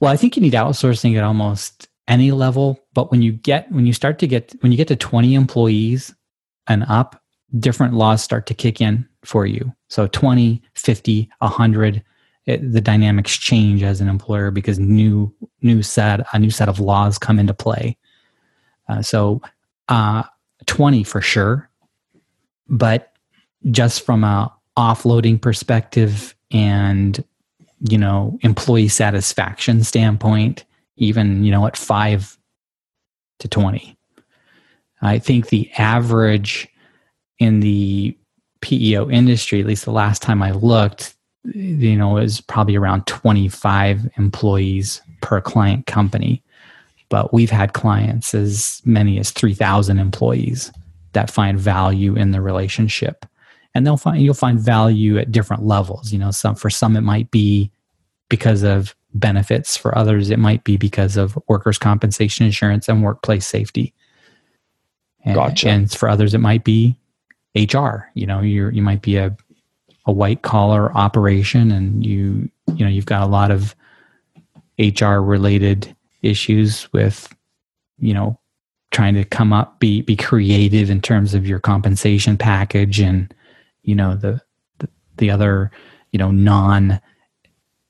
Well, 0.00 0.12
I 0.12 0.16
think 0.16 0.36
you 0.36 0.42
need 0.42 0.52
outsourcing 0.52 1.16
at 1.16 1.24
almost 1.24 1.88
any 2.08 2.30
level, 2.30 2.78
but 2.92 3.10
when 3.10 3.22
you 3.22 3.32
get 3.32 3.70
when 3.72 3.86
you 3.86 3.92
start 3.92 4.18
to 4.18 4.26
get 4.26 4.54
when 4.60 4.72
you 4.72 4.76
get 4.76 4.88
to 4.88 4.96
20 4.96 5.34
employees 5.34 6.14
and 6.66 6.84
up, 6.88 7.22
different 7.58 7.94
laws 7.94 8.22
start 8.22 8.46
to 8.46 8.54
kick 8.54 8.80
in 8.80 9.08
for 9.24 9.46
you. 9.46 9.72
So 9.88 10.06
20, 10.08 10.62
50, 10.74 11.30
100 11.38 12.04
it, 12.46 12.72
the 12.72 12.80
dynamics 12.80 13.36
change 13.36 13.82
as 13.82 14.00
an 14.00 14.08
employer 14.08 14.50
because 14.50 14.78
new 14.78 15.32
new 15.62 15.82
set 15.82 16.24
a 16.32 16.38
new 16.38 16.50
set 16.50 16.68
of 16.68 16.80
laws 16.80 17.18
come 17.18 17.38
into 17.38 17.52
play. 17.52 17.96
Uh, 18.88 19.02
so 19.02 19.42
uh, 19.88 20.22
twenty 20.66 21.02
for 21.02 21.20
sure, 21.20 21.68
but 22.68 23.12
just 23.70 24.02
from 24.02 24.22
a 24.22 24.52
offloading 24.76 25.40
perspective 25.40 26.34
and 26.52 27.24
you 27.80 27.98
know 27.98 28.38
employee 28.42 28.88
satisfaction 28.88 29.82
standpoint, 29.82 30.64
even 30.96 31.42
you 31.42 31.50
know 31.50 31.66
at 31.66 31.76
five 31.76 32.38
to 33.40 33.48
twenty, 33.48 33.98
I 35.02 35.18
think 35.18 35.48
the 35.48 35.68
average 35.72 36.68
in 37.40 37.58
the 37.58 38.16
PEO 38.60 39.10
industry, 39.10 39.60
at 39.60 39.66
least 39.66 39.84
the 39.84 39.90
last 39.90 40.22
time 40.22 40.42
I 40.42 40.52
looked, 40.52 41.15
you 41.54 41.96
know 41.96 42.18
is 42.18 42.40
probably 42.40 42.76
around 42.76 43.06
25 43.06 44.08
employees 44.16 45.02
per 45.20 45.40
client 45.40 45.86
company. 45.86 46.42
But 47.08 47.32
we've 47.32 47.50
had 47.50 47.72
clients 47.72 48.34
as 48.34 48.82
many 48.84 49.18
as 49.18 49.30
3000 49.30 49.98
employees 49.98 50.72
that 51.12 51.30
find 51.30 51.58
value 51.58 52.16
in 52.16 52.32
the 52.32 52.40
relationship. 52.40 53.24
And 53.74 53.86
they'll 53.86 53.96
find 53.96 54.22
you'll 54.22 54.34
find 54.34 54.58
value 54.58 55.18
at 55.18 55.30
different 55.30 55.64
levels. 55.64 56.12
You 56.12 56.18
know 56.18 56.30
some 56.30 56.54
for 56.54 56.70
some 56.70 56.96
it 56.96 57.02
might 57.02 57.30
be 57.30 57.70
because 58.28 58.62
of 58.62 58.94
benefits. 59.14 59.76
For 59.76 59.96
others 59.96 60.30
it 60.30 60.38
might 60.38 60.64
be 60.64 60.76
because 60.76 61.16
of 61.16 61.38
workers 61.48 61.78
compensation 61.78 62.46
insurance 62.46 62.88
and 62.88 63.02
workplace 63.02 63.46
safety. 63.46 63.94
And, 65.24 65.34
gotcha. 65.34 65.68
and 65.68 65.90
for 65.90 66.08
others 66.08 66.34
it 66.34 66.38
might 66.38 66.62
be 66.62 66.96
hr 67.56 68.04
you 68.14 68.26
know 68.26 68.40
you 68.42 68.68
you 68.68 68.82
might 68.82 69.02
be 69.02 69.16
a 69.16 69.34
a 70.06 70.12
white 70.12 70.42
collar 70.42 70.92
operation 70.96 71.70
and 71.70 72.04
you 72.04 72.48
you 72.74 72.84
know 72.84 72.90
you've 72.90 73.06
got 73.06 73.22
a 73.22 73.26
lot 73.26 73.50
of 73.50 73.74
HR 74.78 75.16
related 75.16 75.94
issues 76.22 76.92
with 76.92 77.34
you 77.98 78.14
know 78.14 78.38
trying 78.90 79.14
to 79.14 79.24
come 79.24 79.52
up 79.52 79.78
be 79.80 80.02
be 80.02 80.16
creative 80.16 80.90
in 80.90 81.00
terms 81.00 81.34
of 81.34 81.46
your 81.46 81.58
compensation 81.58 82.36
package 82.36 83.00
and 83.00 83.34
you 83.82 83.94
know 83.94 84.16
the 84.16 84.40
the, 84.78 84.88
the 85.16 85.30
other 85.30 85.70
you 86.12 86.18
know 86.18 86.30
non 86.30 87.00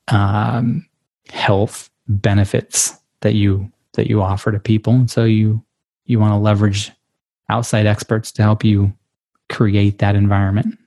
um, 0.08 0.86
health 1.30 1.90
benefits 2.08 2.96
that 3.20 3.34
you 3.34 3.70
that 3.94 4.08
you 4.08 4.22
offer 4.22 4.52
to 4.52 4.60
people. 4.60 4.92
And 4.92 5.10
so 5.10 5.24
you 5.24 5.62
you 6.04 6.20
want 6.20 6.32
to 6.32 6.36
leverage 6.36 6.92
outside 7.48 7.86
experts 7.86 8.30
to 8.32 8.42
help 8.42 8.64
you 8.64 8.92
create 9.48 9.98
that 9.98 10.16
environment 10.16 10.78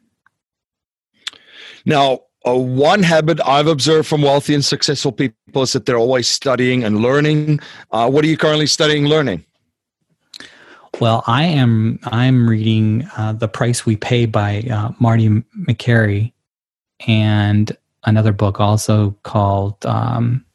now, 1.85 2.21
uh, 2.47 2.55
one 2.55 3.03
habit 3.03 3.39
I've 3.45 3.67
observed 3.67 4.07
from 4.07 4.21
wealthy 4.21 4.53
and 4.53 4.63
successful 4.63 5.11
people 5.11 5.63
is 5.63 5.73
that 5.73 5.85
they're 5.85 5.97
always 5.97 6.27
studying 6.27 6.83
and 6.83 7.01
learning. 7.01 7.59
Uh, 7.91 8.09
what 8.09 8.23
are 8.23 8.27
you 8.27 8.37
currently 8.37 8.67
studying, 8.67 9.05
learning? 9.05 9.43
Well, 10.99 11.23
I 11.27 11.43
am. 11.43 11.99
I'm 12.05 12.49
reading 12.49 13.07
uh, 13.17 13.33
"The 13.33 13.47
Price 13.47 13.85
We 13.85 13.95
Pay" 13.95 14.25
by 14.25 14.61
uh, 14.61 14.91
Marty 14.99 15.29
Makary, 15.67 16.33
and 17.07 17.75
another 18.03 18.33
book 18.33 18.59
also 18.59 19.15
called 19.23 19.85
um, 19.85 20.45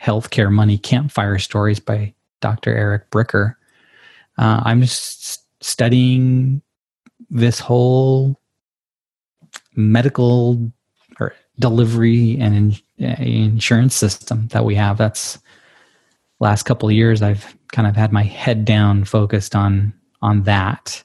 "Healthcare 0.00 0.50
Money 0.50 0.78
Campfire 0.78 1.38
Stories" 1.38 1.80
by 1.80 2.14
Dr. 2.40 2.74
Eric 2.74 3.10
Bricker. 3.10 3.54
Uh, 4.36 4.62
I'm 4.64 4.84
studying 4.86 6.62
this 7.30 7.58
whole 7.58 8.37
medical 9.78 10.72
or 11.20 11.34
delivery 11.60 12.36
and 12.40 12.82
in, 12.98 13.22
insurance 13.22 13.94
system 13.94 14.48
that 14.48 14.64
we 14.64 14.74
have. 14.74 14.98
That's 14.98 15.38
last 16.40 16.64
couple 16.64 16.88
of 16.88 16.94
years 16.94 17.22
I've 17.22 17.56
kind 17.72 17.86
of 17.86 17.96
had 17.96 18.12
my 18.12 18.24
head 18.24 18.64
down 18.64 19.04
focused 19.04 19.54
on 19.54 19.94
on 20.20 20.42
that. 20.42 21.02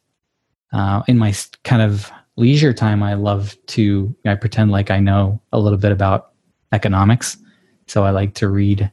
Uh, 0.74 1.04
in 1.08 1.20
my 1.20 1.34
kind 1.64 1.84
of 1.84 2.12
leisure 2.36 2.74
time, 2.74 3.04
I 3.04 3.14
love 3.14 3.56
to 3.68 4.14
I 4.26 4.34
pretend 4.36 4.72
like 4.72 4.90
I 4.90 5.00
know 5.00 5.40
a 5.54 5.60
little 5.60 5.78
bit 5.78 5.92
about 5.92 6.32
economics, 6.72 7.38
so 7.86 8.04
I 8.04 8.10
like 8.10 8.34
to 8.36 8.50
read, 8.50 8.92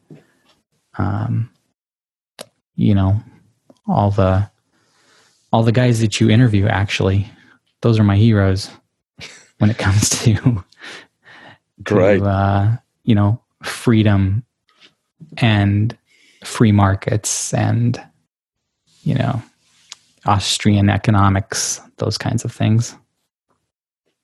um, 0.99 1.51
you 2.75 2.95
know, 2.95 3.19
all 3.89 4.11
the 4.11 4.51
all 5.53 5.63
the 5.63 5.73
guys 5.73 6.01
that 6.01 6.21
you 6.21 6.29
interview. 6.29 6.67
Actually, 6.67 7.31
those 7.81 7.99
are 7.99 8.05
my 8.05 8.17
heroes 8.17 8.69
when 9.61 9.71
it 9.71 9.79
comes 9.79 10.09
to, 10.09 10.65
to 11.85 12.25
uh, 12.25 12.77
you 13.05 13.15
know, 13.15 13.41
freedom 13.63 14.43
and 15.37 15.97
free 16.45 16.73
markets 16.73 17.53
and, 17.53 18.03
you 19.03 19.15
know, 19.15 19.43
Austrian 20.27 20.89
economics, 20.89 21.81
those 21.99 22.17
kinds 22.19 22.45
of 22.45 22.53
things. 22.53 22.97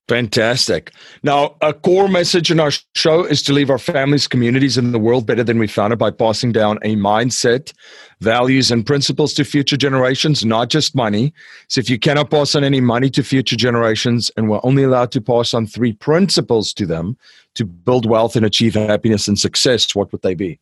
Fantastic. 0.09 0.92
Now, 1.25 1.57
a 1.61 1.73
core 1.73 2.07
message 2.07 2.53
in 2.53 2.61
our 2.61 2.71
show 2.95 3.25
is 3.25 3.42
to 3.42 3.53
leave 3.53 3.71
our 3.71 3.79
families, 3.79 4.29
communities, 4.29 4.79
and 4.79 4.95
the 4.95 5.01
world 5.01 5.27
better 5.27 5.42
than 5.42 5.59
we 5.59 5.66
found 5.66 5.92
it 5.92 5.97
by 5.97 6.12
passing 6.12 6.53
down 6.53 6.79
a 6.83 6.95
mindset, 6.95 7.73
values, 8.21 8.71
and 8.71 8.87
principles 8.87 9.35
to 9.35 9.42
future 9.42 9.77
generations, 9.77 10.45
not 10.45 10.69
just 10.69 10.95
money. 10.95 11.35
So, 11.66 11.81
if 11.81 11.90
you 11.90 11.99
cannot 11.99 12.31
pass 12.31 12.55
on 12.55 12.62
any 12.62 12.81
money 12.81 13.11
to 13.11 13.25
future 13.25 13.57
generations 13.57 14.31
and 14.37 14.49
we're 14.49 14.61
only 14.62 14.85
allowed 14.85 15.11
to 15.11 15.21
pass 15.21 15.53
on 15.53 15.66
three 15.66 15.92
principles 15.92 16.73
to 16.75 16.87
them 16.87 17.16
to 17.55 17.64
build 17.64 18.09
wealth 18.09 18.37
and 18.37 18.47
achieve 18.47 18.75
happiness 18.75 19.27
and 19.27 19.37
success, 19.37 19.92
what 19.92 20.12
would 20.12 20.23
they 20.23 20.35
be? 20.35 20.61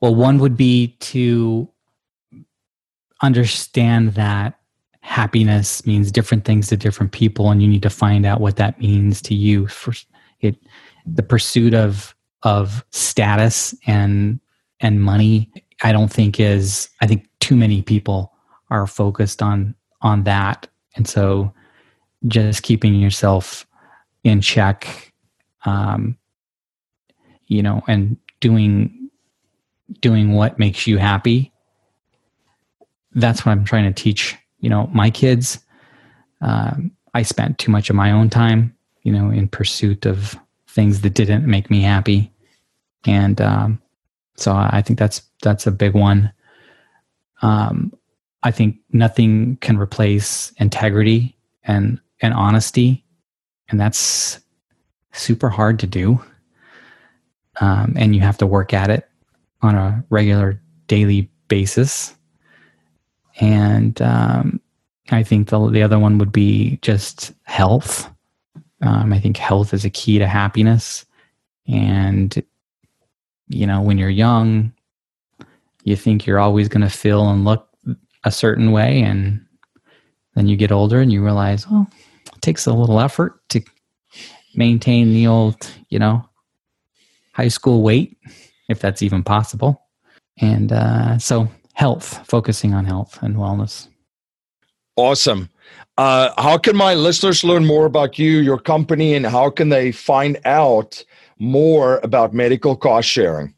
Well, 0.00 0.14
one 0.14 0.38
would 0.38 0.56
be 0.56 0.96
to 1.00 1.68
understand 3.22 4.14
that 4.14 4.55
happiness 5.06 5.86
means 5.86 6.10
different 6.10 6.44
things 6.44 6.68
to 6.68 6.76
different 6.76 7.12
people 7.12 7.50
and 7.50 7.62
you 7.62 7.68
need 7.68 7.82
to 7.82 7.90
find 7.90 8.26
out 8.26 8.40
what 8.40 8.56
that 8.56 8.78
means 8.80 9.22
to 9.22 9.34
you 9.34 9.66
for 9.68 9.92
it 10.40 10.56
the 11.06 11.22
pursuit 11.22 11.74
of 11.74 12.14
of 12.42 12.84
status 12.90 13.74
and 13.86 14.40
and 14.80 15.02
money 15.02 15.50
i 15.82 15.92
don't 15.92 16.12
think 16.12 16.40
is 16.40 16.88
i 17.00 17.06
think 17.06 17.28
too 17.40 17.56
many 17.56 17.82
people 17.82 18.32
are 18.70 18.86
focused 18.86 19.42
on 19.42 19.74
on 20.02 20.24
that 20.24 20.68
and 20.96 21.08
so 21.08 21.52
just 22.26 22.62
keeping 22.62 22.94
yourself 22.94 23.66
in 24.24 24.40
check 24.40 25.12
um 25.64 26.16
you 27.46 27.62
know 27.62 27.80
and 27.86 28.16
doing 28.40 29.06
doing 30.00 30.32
what 30.32 30.58
makes 30.58 30.86
you 30.86 30.98
happy. 30.98 31.52
That's 33.14 33.46
what 33.46 33.52
I'm 33.52 33.64
trying 33.64 33.92
to 33.92 34.02
teach, 34.02 34.36
you 34.60 34.70
know, 34.70 34.88
my 34.92 35.10
kids. 35.10 35.58
Um, 36.40 36.92
I 37.14 37.22
spent 37.22 37.58
too 37.58 37.70
much 37.70 37.88
of 37.88 37.96
my 37.96 38.10
own 38.10 38.28
time, 38.28 38.76
you 39.02 39.12
know, 39.12 39.30
in 39.30 39.48
pursuit 39.48 40.04
of 40.04 40.36
things 40.68 41.00
that 41.00 41.14
didn't 41.14 41.46
make 41.46 41.70
me 41.70 41.80
happy, 41.80 42.30
and 43.06 43.40
um, 43.40 43.80
so 44.36 44.52
I 44.54 44.82
think 44.82 44.98
that's 44.98 45.22
that's 45.42 45.66
a 45.66 45.72
big 45.72 45.94
one. 45.94 46.32
Um, 47.42 47.92
I 48.42 48.50
think 48.50 48.76
nothing 48.92 49.56
can 49.60 49.78
replace 49.78 50.52
integrity 50.58 51.36
and 51.64 52.00
and 52.20 52.34
honesty, 52.34 53.04
and 53.68 53.80
that's 53.80 54.40
super 55.12 55.48
hard 55.48 55.78
to 55.80 55.86
do. 55.86 56.22
Um, 57.60 57.94
and 57.96 58.14
you 58.14 58.20
have 58.20 58.38
to 58.38 58.46
work 58.46 58.74
at 58.74 58.90
it 58.90 59.08
on 59.62 59.74
a 59.74 60.04
regular 60.10 60.60
daily 60.88 61.30
basis. 61.48 62.14
And 63.40 64.00
um, 64.02 64.60
I 65.10 65.22
think 65.22 65.48
the 65.48 65.70
the 65.70 65.82
other 65.82 65.98
one 65.98 66.18
would 66.18 66.32
be 66.32 66.78
just 66.82 67.32
health. 67.44 68.10
Um, 68.82 69.12
I 69.12 69.20
think 69.20 69.36
health 69.36 69.72
is 69.72 69.84
a 69.84 69.90
key 69.90 70.18
to 70.18 70.26
happiness, 70.26 71.04
and 71.66 72.42
you 73.48 73.66
know 73.66 73.80
when 73.80 73.98
you're 73.98 74.10
young, 74.10 74.72
you 75.84 75.96
think 75.96 76.26
you're 76.26 76.40
always 76.40 76.68
going 76.68 76.82
to 76.82 76.90
feel 76.90 77.28
and 77.28 77.44
look 77.44 77.68
a 78.24 78.30
certain 78.32 78.72
way, 78.72 79.00
and 79.02 79.44
then 80.34 80.48
you 80.48 80.56
get 80.56 80.72
older 80.72 81.00
and 81.00 81.12
you 81.12 81.22
realize, 81.24 81.68
well, 81.68 81.88
it 82.34 82.42
takes 82.42 82.66
a 82.66 82.72
little 82.72 83.00
effort 83.00 83.40
to 83.50 83.60
maintain 84.54 85.12
the 85.12 85.26
old, 85.26 85.70
you 85.88 85.98
know, 85.98 86.28
high 87.32 87.48
school 87.48 87.82
weight, 87.82 88.18
if 88.68 88.80
that's 88.80 89.02
even 89.02 89.22
possible. 89.22 89.82
And 90.38 90.72
uh, 90.72 91.18
so, 91.18 91.48
health, 91.76 92.26
focusing 92.26 92.72
on 92.72 92.86
health 92.86 93.22
and 93.22 93.36
wellness. 93.36 93.88
Awesome. 94.96 95.50
Uh, 95.98 96.30
how 96.38 96.56
can 96.56 96.74
my 96.74 96.94
listeners 96.94 97.44
learn 97.44 97.66
more 97.66 97.84
about 97.84 98.18
you, 98.18 98.38
your 98.38 98.58
company, 98.58 99.14
and 99.14 99.26
how 99.26 99.50
can 99.50 99.68
they 99.68 99.92
find 99.92 100.38
out 100.46 101.04
more 101.38 102.00
about 102.02 102.32
medical 102.32 102.76
cost 102.76 103.08
sharing? 103.08 103.54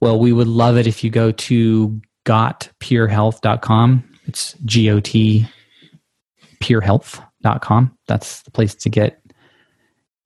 Well, 0.00 0.20
we 0.20 0.32
would 0.32 0.46
love 0.46 0.76
it 0.76 0.86
if 0.86 1.02
you 1.02 1.10
go 1.10 1.32
to 1.32 2.00
gotpurehealth.com. 2.26 4.04
It's 4.26 4.54
G 4.64 4.90
O 4.90 5.00
T 5.00 5.46
purehealth.com. 6.62 7.98
That's 8.06 8.42
the 8.42 8.50
place 8.52 8.74
to 8.76 8.88
get 8.88 9.20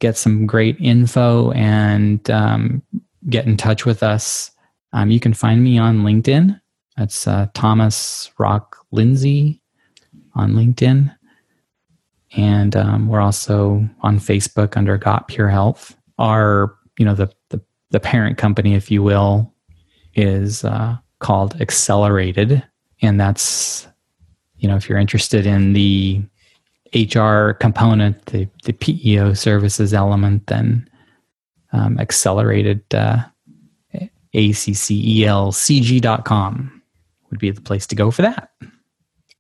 get 0.01 0.19
some 0.19 0.47
great 0.47 0.77
info 0.81 1.51
and 1.53 2.29
um, 2.31 2.83
get 3.31 3.47
in 3.47 3.57
touch 3.57 3.87
with 3.87 4.03
us. 4.03 4.51
Um, 4.93 5.11
you 5.11 5.19
can 5.19 5.33
find 5.33 5.65
me 5.65 5.79
on 5.79 6.03
LinkedIn. 6.03 6.61
That's 6.97 7.27
uh, 7.27 7.49
Thomas 7.55 8.31
Rock 8.39 8.77
Lindsay 8.93 9.61
on 10.35 10.53
LinkedIn. 10.53 11.15
And 12.37 12.77
um, 12.77 13.09
we're 13.09 13.21
also 13.21 13.89
on 14.01 14.19
Facebook 14.19 14.77
under 14.77 14.99
Got 14.99 15.29
Pure 15.29 15.49
Health. 15.49 15.97
Our, 16.19 16.77
you 16.99 17.05
know, 17.05 17.15
the, 17.15 17.31
the, 17.51 17.61
the 17.91 18.01
parent 18.01 18.39
company, 18.39 18.75
if 18.75 18.91
you 18.91 19.03
will, 19.03 19.53
is 20.15 20.65
uh, 20.65 20.97
called 21.21 21.61
Accelerated. 21.61 22.65
And 23.03 23.21
that's, 23.21 23.87
you 24.59 24.69
know, 24.69 24.77
if 24.77 24.89
you're 24.89 24.99
interested 24.99 25.47
in 25.47 25.75
the 25.75 26.23
HR 26.95 27.51
component, 27.53 28.27
the, 28.27 28.49
the 28.65 28.73
PEO 28.73 29.35
services 29.35 29.93
element, 29.95 30.47
then 30.47 30.89
um, 31.73 31.99
accelerated 31.99 32.83
uh, 32.95 33.19
accelcg.com 34.35 35.55
would 37.35 37.41
be 37.41 37.51
the 37.51 37.61
place 37.61 37.87
to 37.89 37.97
go 37.97 38.11
for 38.11 38.23
that. 38.23 38.51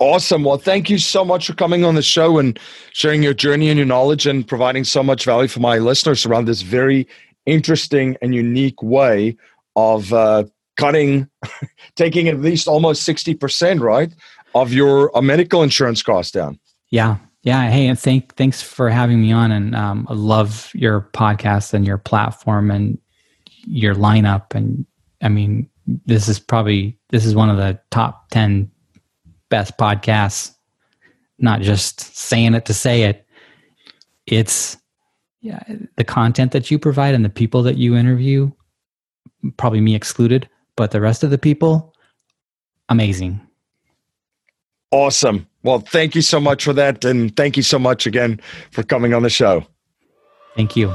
Awesome. 0.00 0.42
Well, 0.42 0.58
thank 0.58 0.90
you 0.90 0.98
so 0.98 1.24
much 1.24 1.46
for 1.46 1.54
coming 1.54 1.84
on 1.84 1.94
the 1.94 2.02
show 2.02 2.38
and 2.38 2.58
sharing 2.92 3.22
your 3.22 3.32
journey 3.32 3.68
and 3.68 3.78
your 3.78 3.86
knowledge 3.86 4.26
and 4.26 4.46
providing 4.46 4.82
so 4.82 5.02
much 5.02 5.24
value 5.24 5.46
for 5.46 5.60
my 5.60 5.78
listeners 5.78 6.26
around 6.26 6.46
this 6.46 6.62
very 6.62 7.06
interesting 7.46 8.16
and 8.20 8.34
unique 8.34 8.82
way 8.82 9.36
of 9.76 10.12
uh, 10.12 10.44
cutting, 10.76 11.28
taking 11.94 12.28
at 12.28 12.40
least 12.40 12.66
almost 12.66 13.06
60%, 13.06 13.80
right, 13.80 14.12
of 14.56 14.72
your 14.72 15.16
uh, 15.16 15.22
medical 15.22 15.62
insurance 15.62 16.02
costs 16.02 16.32
down. 16.32 16.58
Yeah, 16.90 17.18
yeah. 17.42 17.70
Hey, 17.70 17.86
and 17.86 17.98
thank 17.98 18.34
thanks 18.34 18.62
for 18.62 18.90
having 18.90 19.20
me 19.20 19.30
on. 19.30 19.52
And 19.52 19.76
um, 19.76 20.06
I 20.10 20.14
love 20.14 20.70
your 20.74 21.08
podcast 21.12 21.72
and 21.72 21.86
your 21.86 21.98
platform 21.98 22.70
and 22.70 22.98
your 23.66 23.94
lineup. 23.94 24.54
And 24.54 24.86
I 25.22 25.28
mean, 25.28 25.68
this 25.86 26.28
is 26.28 26.38
probably 26.38 26.98
this 27.10 27.24
is 27.24 27.34
one 27.34 27.50
of 27.50 27.56
the 27.56 27.78
top 27.90 28.30
ten 28.30 28.70
best 29.48 29.76
podcasts. 29.78 30.54
Not 31.38 31.60
just 31.60 32.00
saying 32.16 32.54
it 32.54 32.64
to 32.66 32.74
say 32.74 33.02
it. 33.02 33.26
It's 34.26 34.76
yeah, 35.40 35.62
the 35.96 36.04
content 36.04 36.52
that 36.52 36.70
you 36.70 36.78
provide 36.78 37.14
and 37.14 37.24
the 37.24 37.28
people 37.28 37.62
that 37.64 37.76
you 37.76 37.96
interview, 37.96 38.50
probably 39.58 39.82
me 39.82 39.94
excluded, 39.94 40.48
but 40.74 40.90
the 40.90 41.02
rest 41.02 41.22
of 41.22 41.30
the 41.30 41.36
people, 41.36 41.94
amazing. 42.88 43.40
Awesome. 44.90 45.46
Well, 45.62 45.80
thank 45.80 46.14
you 46.14 46.22
so 46.22 46.40
much 46.40 46.64
for 46.64 46.72
that. 46.72 47.04
And 47.04 47.36
thank 47.36 47.56
you 47.56 47.62
so 47.62 47.78
much 47.78 48.06
again 48.06 48.40
for 48.70 48.82
coming 48.82 49.12
on 49.12 49.22
the 49.22 49.30
show. 49.30 49.66
Thank 50.56 50.76
you. 50.76 50.94